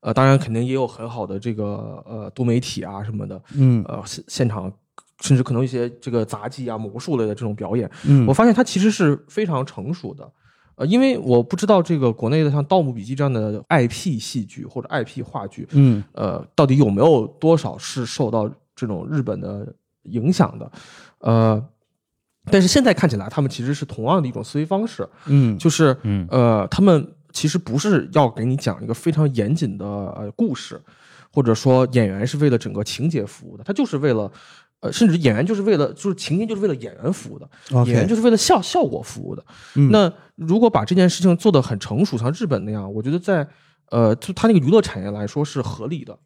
[0.01, 3.83] 呃当然肯定也有很好的这个呃多媒体啊什么的，嗯。
[3.87, 4.71] 呃现现场
[5.21, 8.27] 甚至可能一些这个杂技啊魔术类的这种表演，嗯。
[8.27, 10.31] 我发现它其实是非常成熟的。
[10.75, 20.71] 呃，因为我不知道这个国内的像《盗墓笔记》这样的 IP 戏剧或者 IP 话剧，嗯呃，到底有没有多少是受到这种日本的影响的？
[21.19, 21.65] 呃，
[22.51, 30.81] 但是现在看起来，他们其实是同样的一种思维方式，嗯就是嗯呃，他们其实不是要给你讲一个非常严谨的呃故事，
[31.31, 34.31] 或者说演员是为了整个情节服务的，他就是为了。
[34.85, 37.49] 呃，甚至演员就是为了，就是情节就是为了演员服务的
[37.85, 39.43] 演员就是为了效效果服务的。
[39.75, 43.47] 嗯那如果把这件事情做得很成熟，像日本那样，我觉得在
[43.89, 46.17] 呃，就它那个娱乐产业来说是合理的。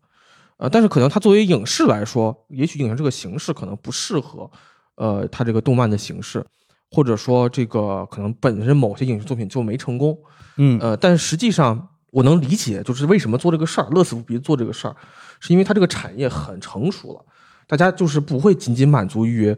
[0.58, 4.50] 呃，但是可能它作为影视来说，也许影视这个形式可能不适合，
[4.95, 6.45] 呃，它这个动漫的形式，
[6.91, 10.17] 或者说这个可能本身某些影视作品就没成功。
[10.58, 14.95] 嗯呃，但实际上我能理解，就是为什么做这个事儿，乐此不疲做这个事儿，
[15.39, 17.24] 是因为它这个产业很成熟了，
[17.69, 19.55] 大家就是不会仅仅满足于，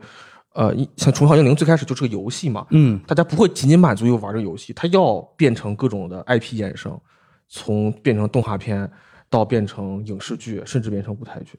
[0.54, 7.00] 呃，一像《虫草英灵》最开始就是个游戏嘛，嗯大家不会仅仅满足于玩这个游戏，它要变成各种的 IP 衍生，
[7.48, 8.92] 从变成动画片
[9.30, 11.58] 到变成影视剧，甚至变成舞台剧。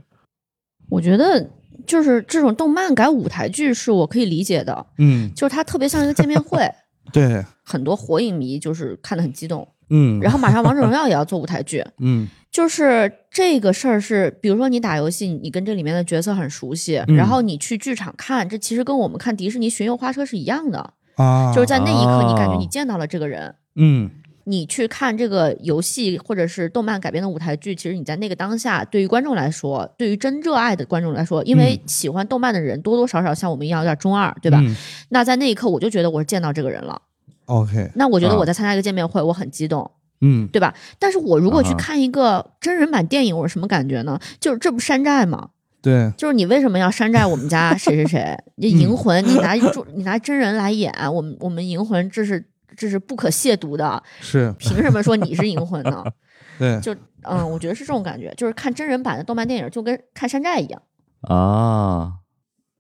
[0.91, 1.49] 我觉得
[1.87, 6.71] 就是这种动漫改舞台剧是我可以理解的，嗯，就是它特别像一个见面会，
[7.11, 9.67] 对，很多火影迷就是看得很激动。
[9.93, 23.55] 嗯，然后马上王者荣耀 也要做舞台剧，嗯就是这个事儿是，比如说你打游戏，你跟这里面的角色很熟悉，嗯然后你去剧场看，这其实跟我们看迪士尼巡游花车是一样的，啊，就是在那一刻你感觉啊你见到了这个人。
[23.77, 24.11] 嗯
[24.45, 34.59] 你去看这个游戏或者是动漫改编的舞台剧，其实你在那个当下，对于观众来说，对于真热爱的观众来说，因为喜欢动漫的人多多少少像我们一样有点中二，对吧？
[34.61, 34.75] 嗯
[35.11, 37.01] 那在那一刻，我就觉得我是见到这个人了。
[37.47, 40.75] ？OK，那我觉得啊我在参加一个见面会，我很激动，嗯对吧？
[40.99, 44.19] 但是我如果去看一个真人版电影，我是什么感觉呢？
[44.41, 45.51] 就是这不山寨吗？
[45.81, 48.39] 对，就是你为什么要山寨我们家谁谁谁？
[48.57, 56.05] 你银魂，你拿主 你拿真人来演，我们我们银魂这是这是不可亵渎的，是，凭什么说你是银魂呢？
[56.59, 60.81] 对，就嗯，我觉得是这种感觉，就是看真人版的动漫电影就跟看山寨一样。
[61.23, 62.13] 啊，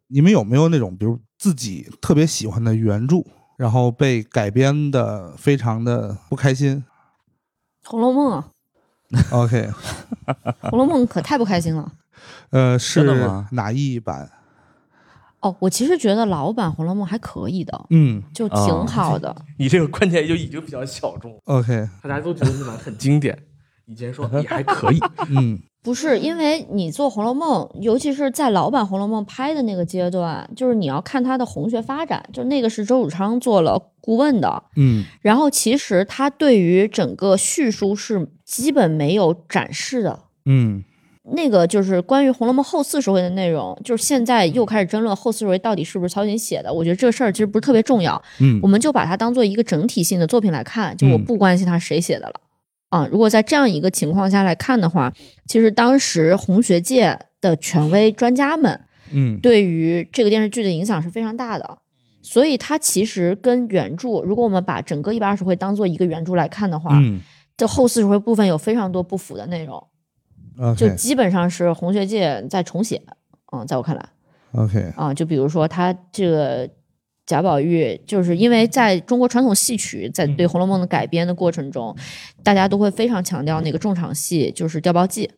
[0.09, 3.17] 你们有没有那种，比如自己特别喜欢的原著，
[3.57, 6.85] 然后被改编的非常的不开心
[7.91, 8.49] 《红楼梦》啊？
[9.33, 9.69] OK，
[10.71, 11.93] 《红楼梦》可太不开心了。
[12.51, 14.31] 呃，是的吗哪一版？
[15.41, 19.35] 哦，我其实觉得老版《红楼梦》还可以的，嗯就挺哦好的。
[19.59, 23.37] 你这个观点就已经比较小众，，OK，大家都觉得那版很经典。
[23.87, 40.21] 以前说也还可以， 嗯不是因为你做《红楼梦》，尤其是在老版《红楼梦》拍的那个阶段，就是你要看它的红学发展，就那个是周汝昌做了顾问的，嗯然后其实他对于整个叙述是基本没有展示的。
[40.47, 40.85] 嗯
[41.35, 46.73] 那个就是关于《红楼梦》后四十回的内容，就是现在又开始争论后四十回到底是不是曹雪芹写的。
[46.73, 52.35] 我觉得这个事儿其实不是特别重要，嗯我们就把它当做一个整体性的作品来看，就我嗯不关心它谁写的了。
[52.93, 55.11] 啊，如果在这样一个情况下来看的话，
[55.47, 58.79] 其实当时红学界的权威专家们
[59.11, 61.79] 嗯，对于这个电视剧的影响是非常大的，
[62.21, 67.19] 所以它其实跟原著，如果我们把整个一百二十回当做一个原著来看的话，嗯
[67.57, 69.83] 这后四十回部分有非常多不符的内容，
[70.77, 73.01] 就基本上是红学界在重写。
[73.53, 74.07] 嗯，在我看来
[74.53, 76.69] ，OK，啊，就比如说他这个
[77.25, 81.97] 贾宝玉，就是因为在中国传统戏曲在对《红楼梦》的改编的过程中，
[82.43, 85.31] 大家都会非常强调那个重场戏，就是调包记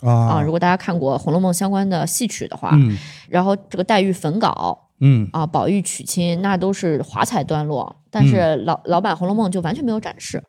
[0.00, 0.12] 啊。
[0.12, 2.96] 啊，如果大家看过《红楼梦》相关的戏曲的话，嗯
[3.28, 10.40] 然后这个黛玉焚稿嗯啊，宝玉娶亲，那都是华彩段落，但是老、老版《红楼梦》就完全没有展示。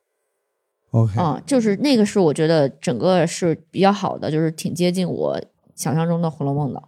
[0.91, 5.41] ，OK，啊，就是那个是我觉得整个是比较好的，就是挺接近我
[5.75, 6.83] 想象中的《红楼梦》的。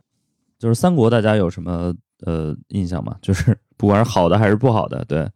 [0.60, 1.94] 就是三国，大家有什么
[2.26, 3.18] 呃印象吗？
[3.20, 5.30] 就是不管是好的还是不好的，对，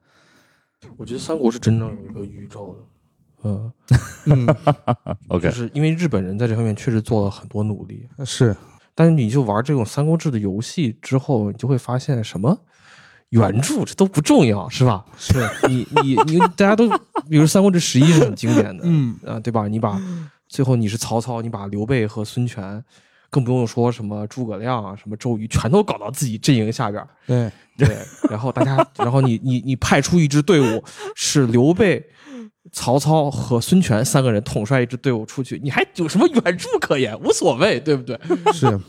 [0.97, 2.85] 我觉得三国是真正有一个宇宙的。
[3.43, 3.71] 嗯，
[4.25, 4.55] 嗯，
[5.29, 8.55] OK，就是因为日本人在这方面确实做了很多努力，是，
[8.93, 12.57] 但是你就玩这种《三国志》的游戏之后，你就会发现什么
[13.29, 15.05] 原著这都不重要，是吧？
[15.17, 16.89] 是，你你你，大家都
[17.29, 19.17] 比如《三国志十一》是很经典的，嗯。
[19.25, 19.67] 啊，对吧？
[19.69, 19.97] 你把
[20.49, 22.83] 最后你是曹操，你把刘备和孙权，
[23.29, 27.49] 更不用说什么诸葛亮啊、什么周瑜，全都搞到自己阵营下边儿，对，
[27.79, 27.97] 对，
[28.29, 30.83] 然后大家， 然后你你你派出一支队伍，
[31.15, 32.05] 是刘备、
[32.71, 37.19] 曹操和孙权三个人统帅一支队伍出去，你还有什么原著可言？
[37.19, 38.19] 无所谓，对不对？
[38.53, 38.79] 是，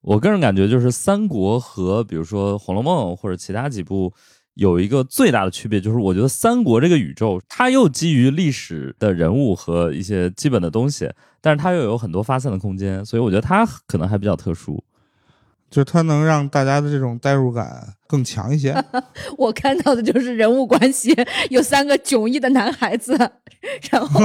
[0.00, 4.12] 我个人感觉就是三国和比如说《红楼梦》或者其他几部
[4.54, 14.82] 有一个最大的区别，就是我觉得三国这个宇宙，它又基于历史的人物和一些基本的东西，但是它又有很多发散的空间，所以我觉得它可能还比较特殊。
[15.72, 18.74] 就是它能让大家的这种代入感更强一些。
[19.38, 21.16] 我看到的就是人物关系，
[21.48, 23.16] 有三个迥异的男孩子，
[23.90, 24.20] 然后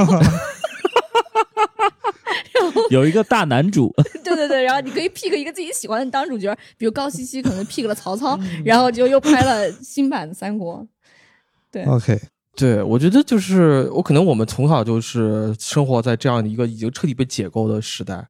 [2.90, 3.90] 有一个大男主，
[4.22, 10.86] 对对对，然后你可以 pick 一个自己喜欢的当主角，比如高希希可能 pick 了曹操，然后就又拍了新版的三国。
[11.70, 12.20] 对，OK，
[12.54, 18.26] 对，我觉得就是我可能我们从小就是生活在这样的一个已经彻底被解构的时代，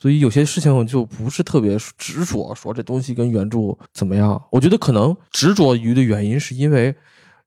[0.00, 4.42] 所以有些事情我就不是特别执着说这东西跟原著怎么样。
[4.50, 6.94] 我觉得可能执着于的原因是因为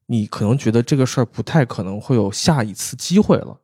[0.05, 3.57] 你可能觉得这个事儿不太可能会有下一次机会了，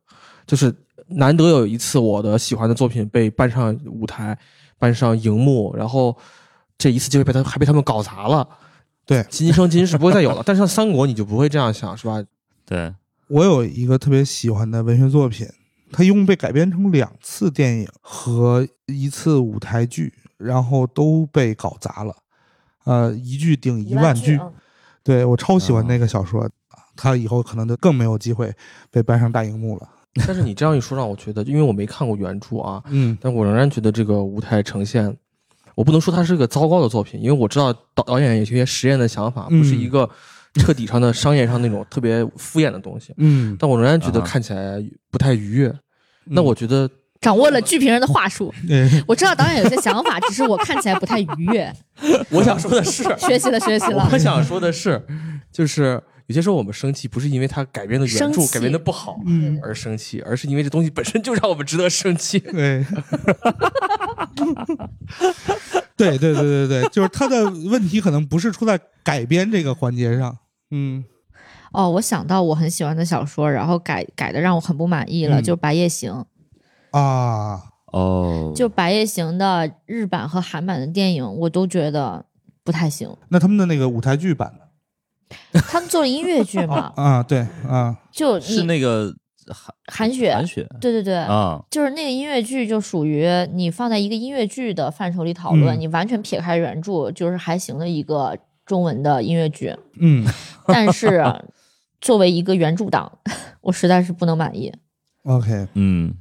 [0.44, 0.74] 就是
[1.06, 4.36] 难得有一次我的喜欢的作品被搬上舞台、
[4.76, 6.16] 搬上荧幕，然后
[6.76, 8.48] 这一次机会被他还被他们搞砸了。
[9.06, 10.42] 对今生今世不会再有了。
[10.44, 12.22] 但是像三国，你就不会这样想，是吧？
[12.64, 12.92] 对，
[13.28, 15.46] 我有一个特别喜欢的文学作品，
[15.92, 22.14] 它一共被改编成两次电影和一次舞台剧，然后都被搞砸了。
[22.84, 24.52] 呃，一句顶一万句，嗯
[25.02, 26.48] 对我超喜欢那个小说，
[26.94, 28.52] 它以后可能就更没有机会
[28.90, 29.88] 被搬上大荧幕了。
[30.26, 35.16] 但是你这样一说，让我觉得，因为我没看过原著啊，嗯但我仍然觉得这个舞台呈现，
[35.74, 40.08] 我不能说它是个糟糕的作品，因为我知道导导演有些实验的想法，不是一个
[40.54, 45.72] 彻底上的商业上那种特别敷衍的东西，嗯，但我仍然觉得啊看起来不太愉悦。
[46.24, 46.88] 那我觉得，
[47.20, 48.52] 掌握了剧评人的话术。
[48.68, 51.72] 嗯我知道导演有些想法， 只是我看起来不太愉悦。
[52.30, 54.08] 我想说的是， 学习了，学习了。
[54.12, 55.00] 我想说的是，
[55.52, 59.58] 就是有些时候我们生气不是因为它改编的原著改编的不好嗯。
[59.64, 62.38] 而生气，而是因为这东西本身就让我们值得生气。
[62.46, 62.86] 对，
[65.96, 70.38] 对对对对对，就是他的问题可能不是出在改编这个环节上，
[70.70, 71.04] 嗯。
[71.72, 75.42] 哦，我想到我很喜欢的小说，然后改改的让我很不满意了，嗯。
[75.42, 76.24] 就是《白夜行》。
[76.96, 77.60] 啊，
[77.92, 82.24] 哦，就《白夜行》的日版和韩版的电影，我都觉得
[82.62, 83.12] 不太行。
[83.30, 84.59] 那他们的那个舞台剧版的
[85.52, 89.14] 他们做了音乐剧嘛， 啊，对啊，就是那个
[89.46, 90.66] 韩韩雪，韩雪。
[90.80, 95.80] 对对对，啊，就是那个音乐剧，就属于你放在一个音乐剧的范畴里讨论，嗯。
[95.80, 99.74] 你完全撇开原著，就是还行的一个中文的音乐剧。
[99.98, 100.26] 嗯。
[100.66, 101.24] 但是
[102.00, 103.18] 作为一个原著党，
[103.62, 104.72] 我实在是不能满意。
[105.24, 106.14] ，OK，嗯。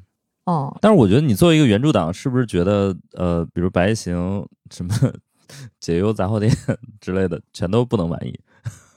[0.45, 4.15] 哦，但是我觉得你作为一个原著党，是不是觉得呃，比如《白行》
[4.75, 4.91] 什么
[5.79, 6.51] 《解忧杂货店》
[6.99, 8.33] 之类的，全都不能满意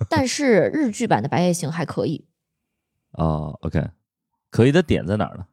[0.10, 2.24] 但是日剧版的《白夜行》还可以。
[3.12, 3.90] 哦 OK，
[4.50, 5.46] 可以的点在哪儿呢？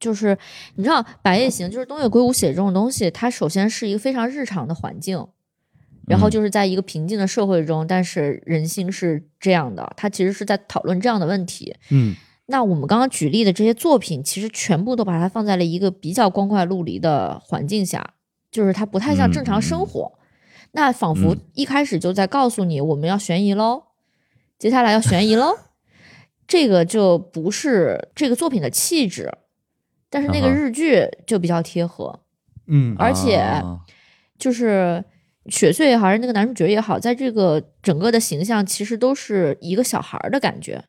[0.00, 0.36] 就是
[0.74, 5.26] 你知道，《白夜行》就是东野圭吾写这种东西，它首先是一个非常日常的环境，
[6.06, 11.74] 然后嗯就是在一个平静的社会中，但是人性是这样的，它其实是在讨论这样的问题。
[11.90, 12.14] 嗯
[12.46, 18.14] 那我们刚刚举例的这些作品，其实全部都把它放在了一个比较光怪陆离的环境下，
[18.50, 20.12] 就是它不太像正常生活。
[20.72, 23.84] 那仿佛嗯一开始就在告诉你，我们要悬疑喽，
[24.58, 25.56] 接下来要悬疑喽，
[26.46, 29.32] 这个就不是这个作品的气质。
[30.10, 32.20] 但是那个日剧就比较贴合，
[32.68, 33.80] 嗯而且啊
[34.38, 35.04] 就是
[35.46, 40.82] 雪穗也好，还是那个男主角也好，在这个整个的形象其实都是一个小孩儿的感觉。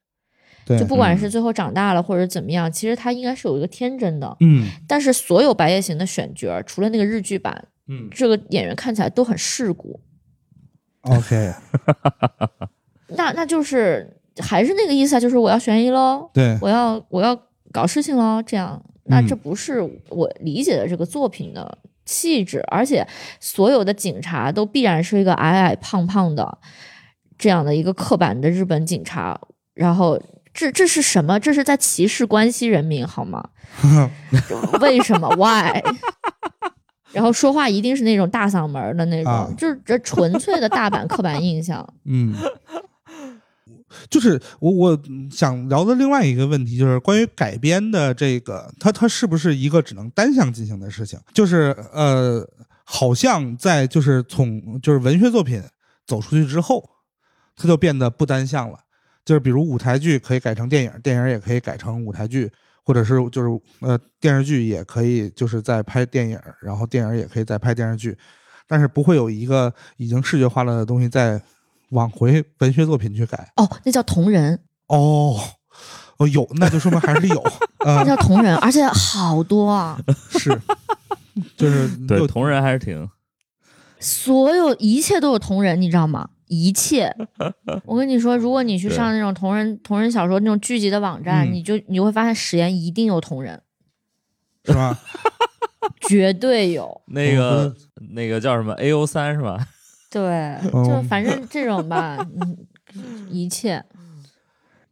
[0.64, 4.38] 对，就不管是嗯最后长大了或者怎么样，其实他应该是有一个天真的。
[4.42, 10.00] 嗯但是所有白夜行的选角，除了那个日剧版，嗯这个演员看起来都很世故。
[11.02, 11.52] ，OK，
[13.10, 17.38] 那那就是还是那个意思啊，就是我要悬疑喽，对，我要我要
[17.72, 18.82] 搞事情喽，这样。
[19.08, 19.80] 那嗯这不是
[20.10, 23.08] 我理解的这个作品的气质，而且
[23.40, 26.58] 所有的警察都必然是一个矮矮胖胖的
[27.38, 29.40] 这样的一个刻板的日本警察，
[29.76, 30.20] 然后
[30.54, 31.40] 这这是什么？
[31.40, 33.48] 这是在歧视关西人民好吗？
[34.82, 35.84] 为什么？Why？
[37.14, 41.88] 然后说话一定是那种大嗓门儿的那种，啊就是这纯粹的大阪刻板印象。
[42.06, 42.34] 嗯，
[44.10, 45.00] 就是我我
[45.32, 51.20] 想聊的另外一个问题，就是关于改编的这个，它它是不是一个只能单向进行的事情？
[51.34, 52.48] 就是呃，
[52.84, 55.62] 好像在就是从就是文学作品
[56.06, 56.88] 走出去之后，
[57.56, 58.80] 它就变得不单向了。
[59.24, 62.52] 就是比如舞台剧可以改成电影，电影也可以改成舞台剧，
[62.84, 68.16] 或者是就是呃电视剧也可以就是在拍电影，然后电影也可以再拍电视剧，
[68.68, 71.42] 但是不会有一个已经视觉化了的东西在
[71.90, 73.52] 往回文学作品去改。
[73.58, 75.40] 哦，那叫同人，哦，
[76.18, 77.44] 哦有，那就说明还是有，
[77.86, 79.98] 那呃，叫同人，而且好多啊！
[80.38, 80.50] 是，
[81.58, 83.10] 就是对有同人还是挺
[84.00, 86.30] 所有一切都有同人，你知道吗？
[86.48, 87.12] 一切，
[87.86, 93.60] 我跟你说，如果你去上那种同人同人小说那种剧集的网站，嗯你就你会发现史岩一定有同人，
[94.66, 94.96] 是吧？
[96.08, 97.02] 绝对有。
[97.08, 97.74] 那个
[98.14, 99.58] 那个叫什么 A O 三是吧？
[100.16, 100.24] 对，
[100.72, 102.18] 哦就反正这种吧，
[102.96, 103.84] 嗯，一切。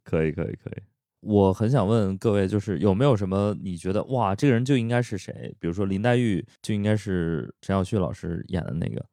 [0.04, 0.82] 可以可以可以。
[1.22, 5.56] 我很想问各位，就是有没有什么你觉得哇，这个人就应该是谁？
[5.62, 9.06] 比如说林黛玉就应该是陈小旭老师演的那个，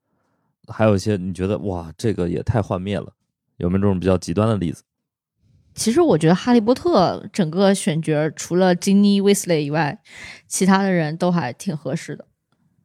[0.66, 3.12] 还有一些你觉得哇，这个也太幻灭了，
[3.58, 4.82] 有没有这种比较极端的例子？
[5.76, 10.02] 其实我觉得《哈利波特》整个选角除了金妮·威斯雷以外，
[10.48, 12.26] 其他的人都还挺合适的。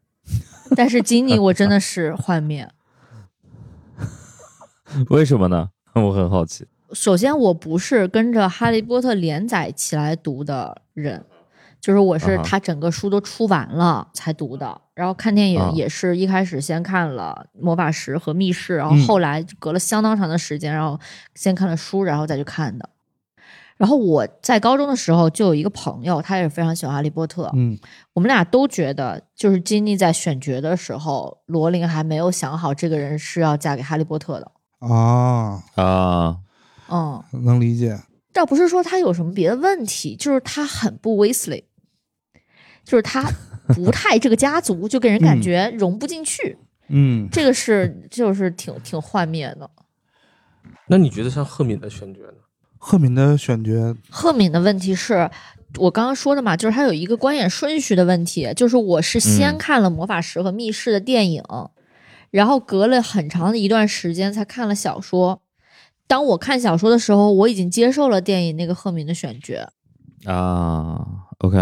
[0.78, 2.69] 但是金妮我真的是幻灭。
[5.09, 5.69] 为什么呢？
[5.95, 6.65] 我很好奇。
[6.91, 11.23] 首先，我不是跟着《哈利波特》连载起来读的人，
[11.81, 14.81] 就是我是他整个书都出完了才读的。
[14.93, 20.97] 然后看电啊影也是一开始先看了《魔法石》和《密室》，然后嗯后来隔了相当长的时间，然后
[21.33, 22.89] 先看了书，然后再去看的。
[23.75, 27.77] 然后我在高中的时候就有一个朋友，他也是非常喜欢《哈利波特》，嗯
[28.13, 34.49] 我们俩都觉得，就是金妮在选角的时候，罗琳还没有想好这个人是要嫁给哈利波特的。
[34.89, 36.38] 啊，啊，
[36.89, 37.99] 嗯，能理解。
[38.33, 41.63] 倒不是说他有什么别的问题，就是他很不 Wesley，，
[42.83, 43.29] 就是他
[43.67, 46.57] 不太这个家族，就给人感 觉融不进去。
[46.89, 49.69] 嗯这个是就是挺挺幻灭的。
[50.88, 52.38] 那你觉得像赫敏的选角呢？
[52.77, 53.71] 赫敏的选角，
[54.09, 55.29] 赫敏的问题是。
[55.77, 61.43] 我刚刚说的嘛，就是他有一个观演顺序的问题，就是我是先嗯看了《魔法石》和《密室》的电影，
[62.32, 65.41] 然后隔了很长的一段时间才看了小说，
[66.07, 69.71] 当我看小说的时候，我已经接受了电影那个赫敏的选角，
[70.26, 71.57] 啊，OK，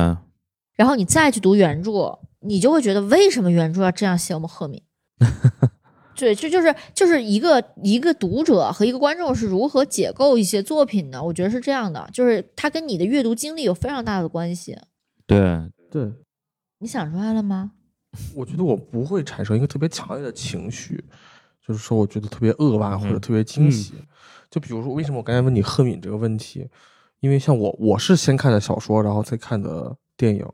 [0.75, 4.81] 然后你再去读原著，你就会觉得为什么原著要这样写我们赫敏？
[6.15, 11.21] 对，这就是就是一个一个读者和一个观众是如何解构一些作品的。
[11.21, 14.77] 我觉得是这样的，就是它跟你的阅读经历有非常大的关系。
[15.25, 16.13] 对，对，
[16.79, 17.71] 你想出来了吗？
[18.33, 21.03] 我觉得我不会产生一个特别强烈的情绪，
[21.65, 23.93] 就是说我觉得特别扼腕或者特别惊喜。
[24.49, 26.69] 就比如说，为什么我刚才问你赫敏这个问题？
[27.21, 30.45] 因为像我，我是先看的小说，然后再看的电影。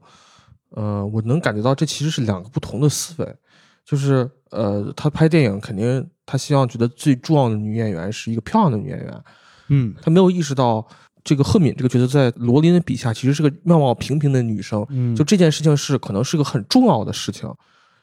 [0.70, 3.36] 呃，我能感觉到这其实是两个不同的思维。
[3.84, 9.24] 就是呃，他拍电影肯定他希望觉得最重要的女演员是一个漂亮的女演员。
[9.70, 10.88] 嗯他没有意识到
[11.30, 14.84] 这个赫敏这个角色在罗琳的笔下其实是个面貌平平的女生。
[14.90, 17.48] 嗯，就这件事情是可能是个很重要的事情，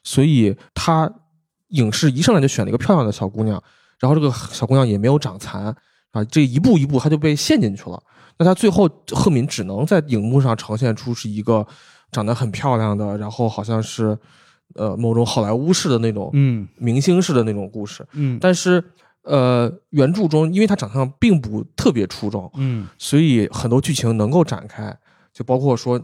[0.04, 1.12] 所以她
[1.70, 3.60] 影视一上来就选了一个漂亮的小姑娘，
[3.98, 5.74] 然后这个小姑娘也没有长残
[6.12, 8.00] 啊，这一步一步她就被陷进去了。
[8.38, 11.66] 那她最后赫敏只能在荧幕上呈现出是一个
[12.12, 14.16] 长得很漂亮的，然后好像是
[14.76, 18.82] 呃某种好莱坞式的那种嗯明星式的那种故事，嗯但是
[19.26, 22.86] 呃原著中因为他长相并不特别出众，嗯。
[22.96, 24.96] 所以很多剧情能够展开，
[25.32, 26.00] 就包括说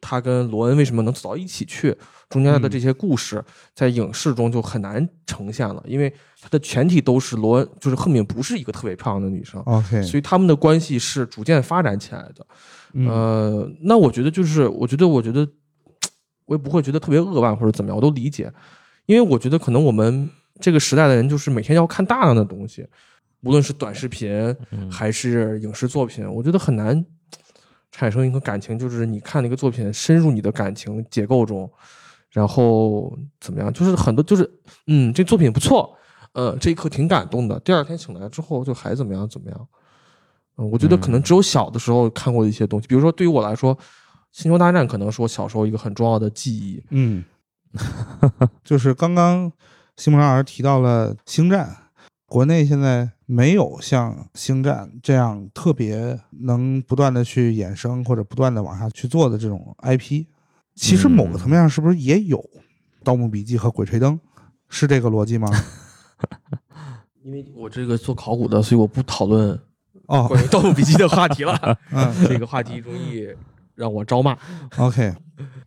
[0.00, 1.96] 他跟罗恩为什么能走到一起去，
[2.28, 3.44] 中间的这些故事，
[3.74, 12.46] 在影视中就很难呈现了，因为它的前提都是罗恩，就是赫敏不是一个特别漂亮的女生，，OK，所以他们的关系是逐渐发展起来的。
[12.92, 13.08] 嗯。
[13.08, 15.48] 呃，那我觉得就是，我觉得，我觉得，
[16.46, 18.52] 我也不会觉得特别扼腕或者怎么样，我都理解，
[19.06, 20.30] 因为我觉得可能我们
[20.60, 22.86] 这个时代的人就是每天要看大量的东西，
[23.42, 24.30] 无论是短视频
[24.70, 27.04] 嗯还是影视作品，我觉得很难
[27.90, 31.70] 产生一个感情，就是你看那个作品深入你的感情结构中，
[32.30, 34.50] 然后怎么样，就是很多就是
[34.86, 35.96] 嗯，这作品不错，
[36.32, 39.68] 呃，这一刻挺感动的，第二天醒来之后就还怎么样怎么样。
[40.58, 43.74] 嗯，我觉得可能只有小的时候看过的一些东西，比如说对于我来说，
[44.32, 46.82] 《星球大战》可能是我小时候一个很重要的记忆。
[46.90, 47.24] 嗯，
[48.64, 49.50] 就是刚刚
[49.98, 51.66] 西蒙老师提到了《星战》，
[52.26, 60.24] 国内现在没有像《星战》这样特别能不断的去衍生或者不断的往下去做的这种 IP。
[60.76, 62.38] 其实某个层面上是不是也有
[63.02, 64.14] 《盗墓笔记》和《鬼吹灯》？
[64.68, 65.50] 是这个逻辑吗？
[67.24, 69.50] 因为我这个做考古的，所以我不讨论
[70.06, 71.58] 哦，关于《盗墓笔记》的话题了。
[71.90, 73.26] 嗯这个话题容易
[73.78, 74.36] 让我招骂。
[74.76, 75.14] OK，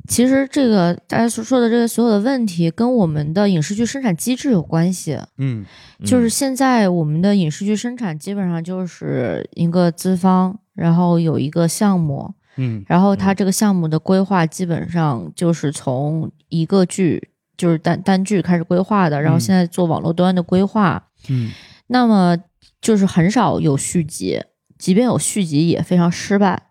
[0.07, 5.18] 其实这个大家所说的这个所有的问题，跟我们的影视剧生产机制有关系。
[5.38, 5.66] 嗯
[6.03, 21.51] 就是现在我们的影视剧生产基本上就是一个资方，然后有一个项目，嗯然后它这个项目的规划基本上就是从一个剧，就是单单剧开始规划的，然后嗯现在做网络端的规划，嗯
[21.88, 22.36] 那么
[22.82, 24.41] 就是很少有续集，
[24.80, 26.70] 即便有续集也非常失败。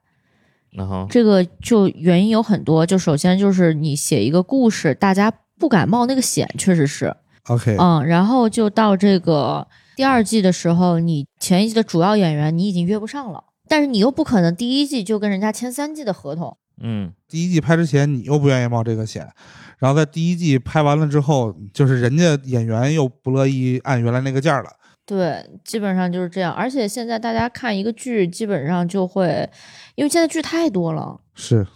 [0.73, 7.15] 然后这个就原因有很多，就首先就是你写一个故事，大家不敢冒那个险，确实是
[7.49, 9.67] ，，OK，嗯，然后就到这个
[9.97, 17.13] 第二季的时候，你前一季的主要演员你已经约不上了，但是你又不可能第一季就跟人家签三季的合同，嗯。
[17.29, 19.29] 第一季拍之前你又不愿意冒这个险，
[19.79, 24.71] 然后在第一季拍完了之后，就是人家演员又不乐意按原来那个价了。
[25.07, 26.53] 对，基本上就是这样。
[26.53, 29.49] 而且现在大家看一个剧，基本上就会，
[29.97, 31.67] 因为现在剧太多了，是，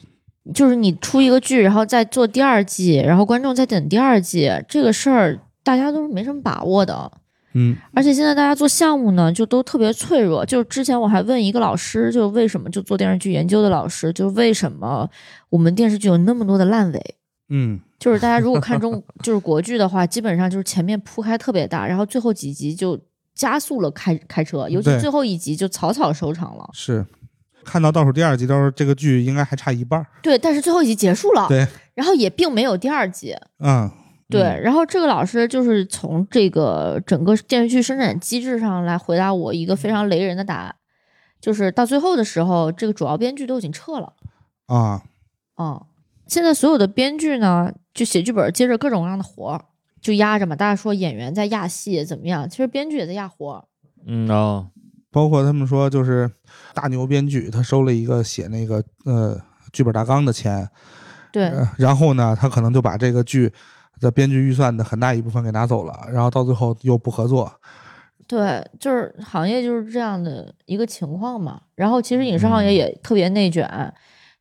[0.54, 7.10] 就是你出一个剧，然后再做第二季，然后观众再等第二季，这个事儿大家都是没什么把握的。
[7.56, 10.44] 嗯而且现在大家做项目呢，就都特别脆弱。
[10.44, 15.08] 就是之前我还问一个老师，就为什么就做电视剧研究的老师，就为什么
[15.50, 17.16] 我们电视剧有那么多的烂尾？
[17.48, 22.98] 嗯就是大家如果看中 就是国剧的话，基本上就是前面铺开特别大，然后最后几集就
[23.34, 26.68] 加速了开开车，尤其最后一集就草草收场了。
[26.72, 27.04] 是，
[27.64, 30.06] 看到倒数第二集的时候，这个剧应该还差一半儿。
[30.22, 33.36] 对，但是最后一集结束了，对，然后也并没有第二集。
[33.58, 33.90] 嗯。
[34.30, 34.62] 对，嗯。
[34.62, 40.74] 然后这个老师就是从这个整个电视剧生产机制上来回答我一个非常雷人的答案，
[41.40, 44.14] 就是到最后的时候，这个主要编剧都已经撤了。
[44.66, 45.02] 啊，
[45.58, 45.78] 嗯，
[46.26, 49.64] 现在所有的编剧呢，就写剧本，接着各种各样的活儿，
[50.04, 50.54] 就压着嘛。
[50.54, 52.48] 大家说演员在压戏怎么样？
[52.48, 53.66] 其实编剧也在压活。
[54.06, 54.70] 嗯哦
[55.10, 56.30] 包括他们说，就是
[56.74, 59.40] 大牛编剧他收了一个写那个呃
[59.72, 60.68] 剧本大纲的钱，
[61.32, 63.52] 对，呃然后呢，他可能就把这个剧
[64.00, 67.50] 的编剧预算的很大一部分给拿走了，然后到最后又不合作。
[68.26, 71.60] 对，就是行业就是这样的一个情况嘛。
[71.76, 73.64] 然后其实影视行业嗯也特别内卷，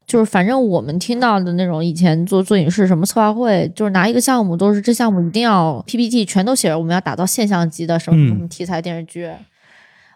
[0.06, 9.32] 就是反正我们听到的那种以前做做影视什么策划会，就是拿一个项目都是这项目一定要 PPT 全都写着我们要打造现象级的什么什么题材电视剧。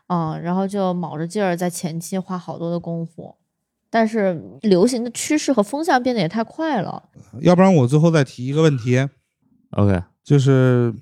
[0.09, 3.35] 嗯，然后就卯着劲儿在前期花好多的功夫，
[3.89, 7.09] 但是流行的趋势和风向变得也太快了。
[7.41, 9.05] 要不然我最后再提一个问题
[9.71, 10.93] ，OK，就是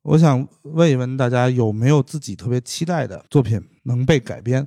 [0.00, 4.66] 我想问一问大家有没有自己特别期待的作品能被改编？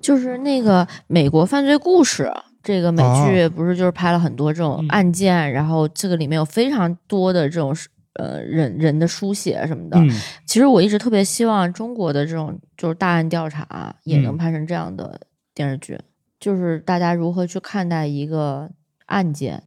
[0.00, 2.30] 就是那个美国犯罪故事
[2.62, 4.88] 这个美剧，哦不是就是拍了很多这种嗯。
[4.88, 7.74] 案件，然后这个里面有非常多的这种
[8.14, 9.98] 呃人人的书写什么的。
[9.98, 10.10] 嗯。
[10.46, 15.20] 其实我一直特别希望中国的这种就是大案调查也能嗯拍成这样的
[15.54, 15.98] 电视剧，
[16.40, 18.70] 就是大家如何去看待一个
[19.06, 19.62] 案件，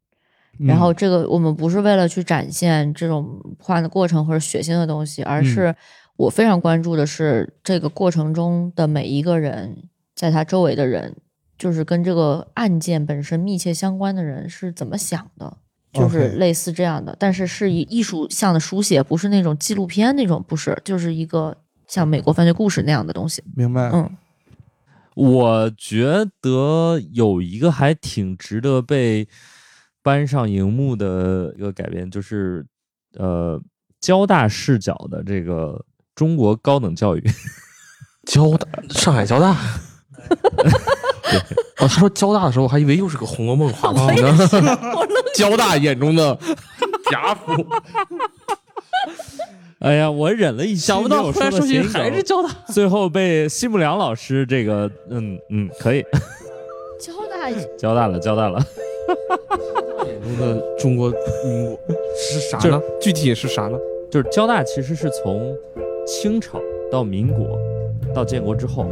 [0.58, 0.80] 然嗯。
[0.80, 5.46] 后这个我们不是为了去展现这种破案的过程或者血腥的东西，而嗯。
[5.46, 5.76] 是
[6.18, 9.84] 我非常关注的是这个过程中的每一个人，
[10.20, 11.16] 在他周围的人，
[11.58, 15.56] 就是跟这个案件本身密切相关的人是怎么想的。
[15.92, 21.58] 就是类似这样的但是是以艺术向的书写，不是那种纪录片那种，不是，就是一个
[21.88, 23.42] 像美国犯罪故事那样的东西。
[23.56, 23.90] 明白。
[23.92, 24.08] 嗯，
[25.16, 29.28] 我觉得有一个还挺值得被
[30.04, 32.64] 搬上荧幕的一个改编，就是
[33.18, 33.60] 呃
[34.00, 37.24] 交大视角的这个中国高等教育。
[38.30, 39.58] 交大，上海交大。
[41.80, 44.38] 哦，他说交大的时候，我还以为又是个《红楼梦》话题呢。
[45.36, 46.38] 交大眼中的
[47.10, 47.66] 贾府，
[49.80, 52.50] 哎呀，我忍了一期想不到没有后来说起还是交大。
[52.68, 56.04] 最后被奚木良老师这个，嗯嗯，可以，
[57.00, 58.60] 交大交大了，交大了。
[60.06, 61.10] 眼中的中国
[61.46, 61.80] 民国
[62.18, 62.82] 是啥就呢？
[63.00, 63.78] 具体是啥呢？
[64.12, 65.56] 就是交大其实是从
[66.06, 66.60] 清朝
[66.92, 67.58] 到民国
[68.14, 68.86] 到建国之后，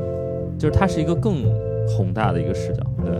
[0.57, 1.43] 就是它是一个更
[1.87, 2.83] 宏大的一个视角。
[3.05, 3.13] 对，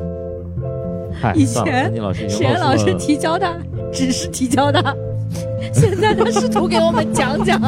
[1.22, 3.62] 嗨，以前南京老师提交的，
[3.94, 4.98] 只是提交的，
[5.74, 7.60] 现在他试图给我们讲讲。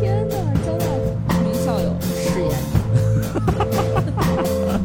[0.00, 0.72] 天哪，交
[1.28, 2.50] 大名校友誓言。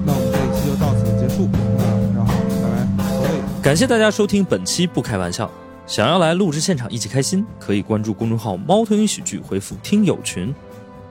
[0.06, 1.46] 那我们这一期就到此结束
[1.80, 1.82] 啊，
[2.16, 2.30] 然后
[2.62, 2.66] 拜
[2.98, 3.28] 拜，各位。
[3.62, 5.46] 感谢大家收听本期《不开玩笑》。
[5.88, 10.54] 想要来录制现场一起开心，可以关注公众号“猫头鹰喜剧”，回复“听友群”，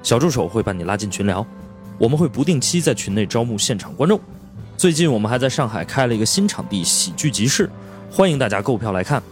[0.02, 1.46] 小助手会把你拉进群聊。
[1.98, 4.18] 我们会不定期在群内招募现场观众。
[4.76, 7.68] 最近我们还在上海开了一个新场地——喜剧集市，
[8.10, 9.22] 欢迎大家购票来看。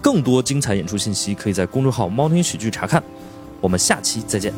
[0.00, 3.02] 更多精彩演出信息可以在公众号“猫头喜剧”查看。
[3.60, 4.52] 我们下期再见。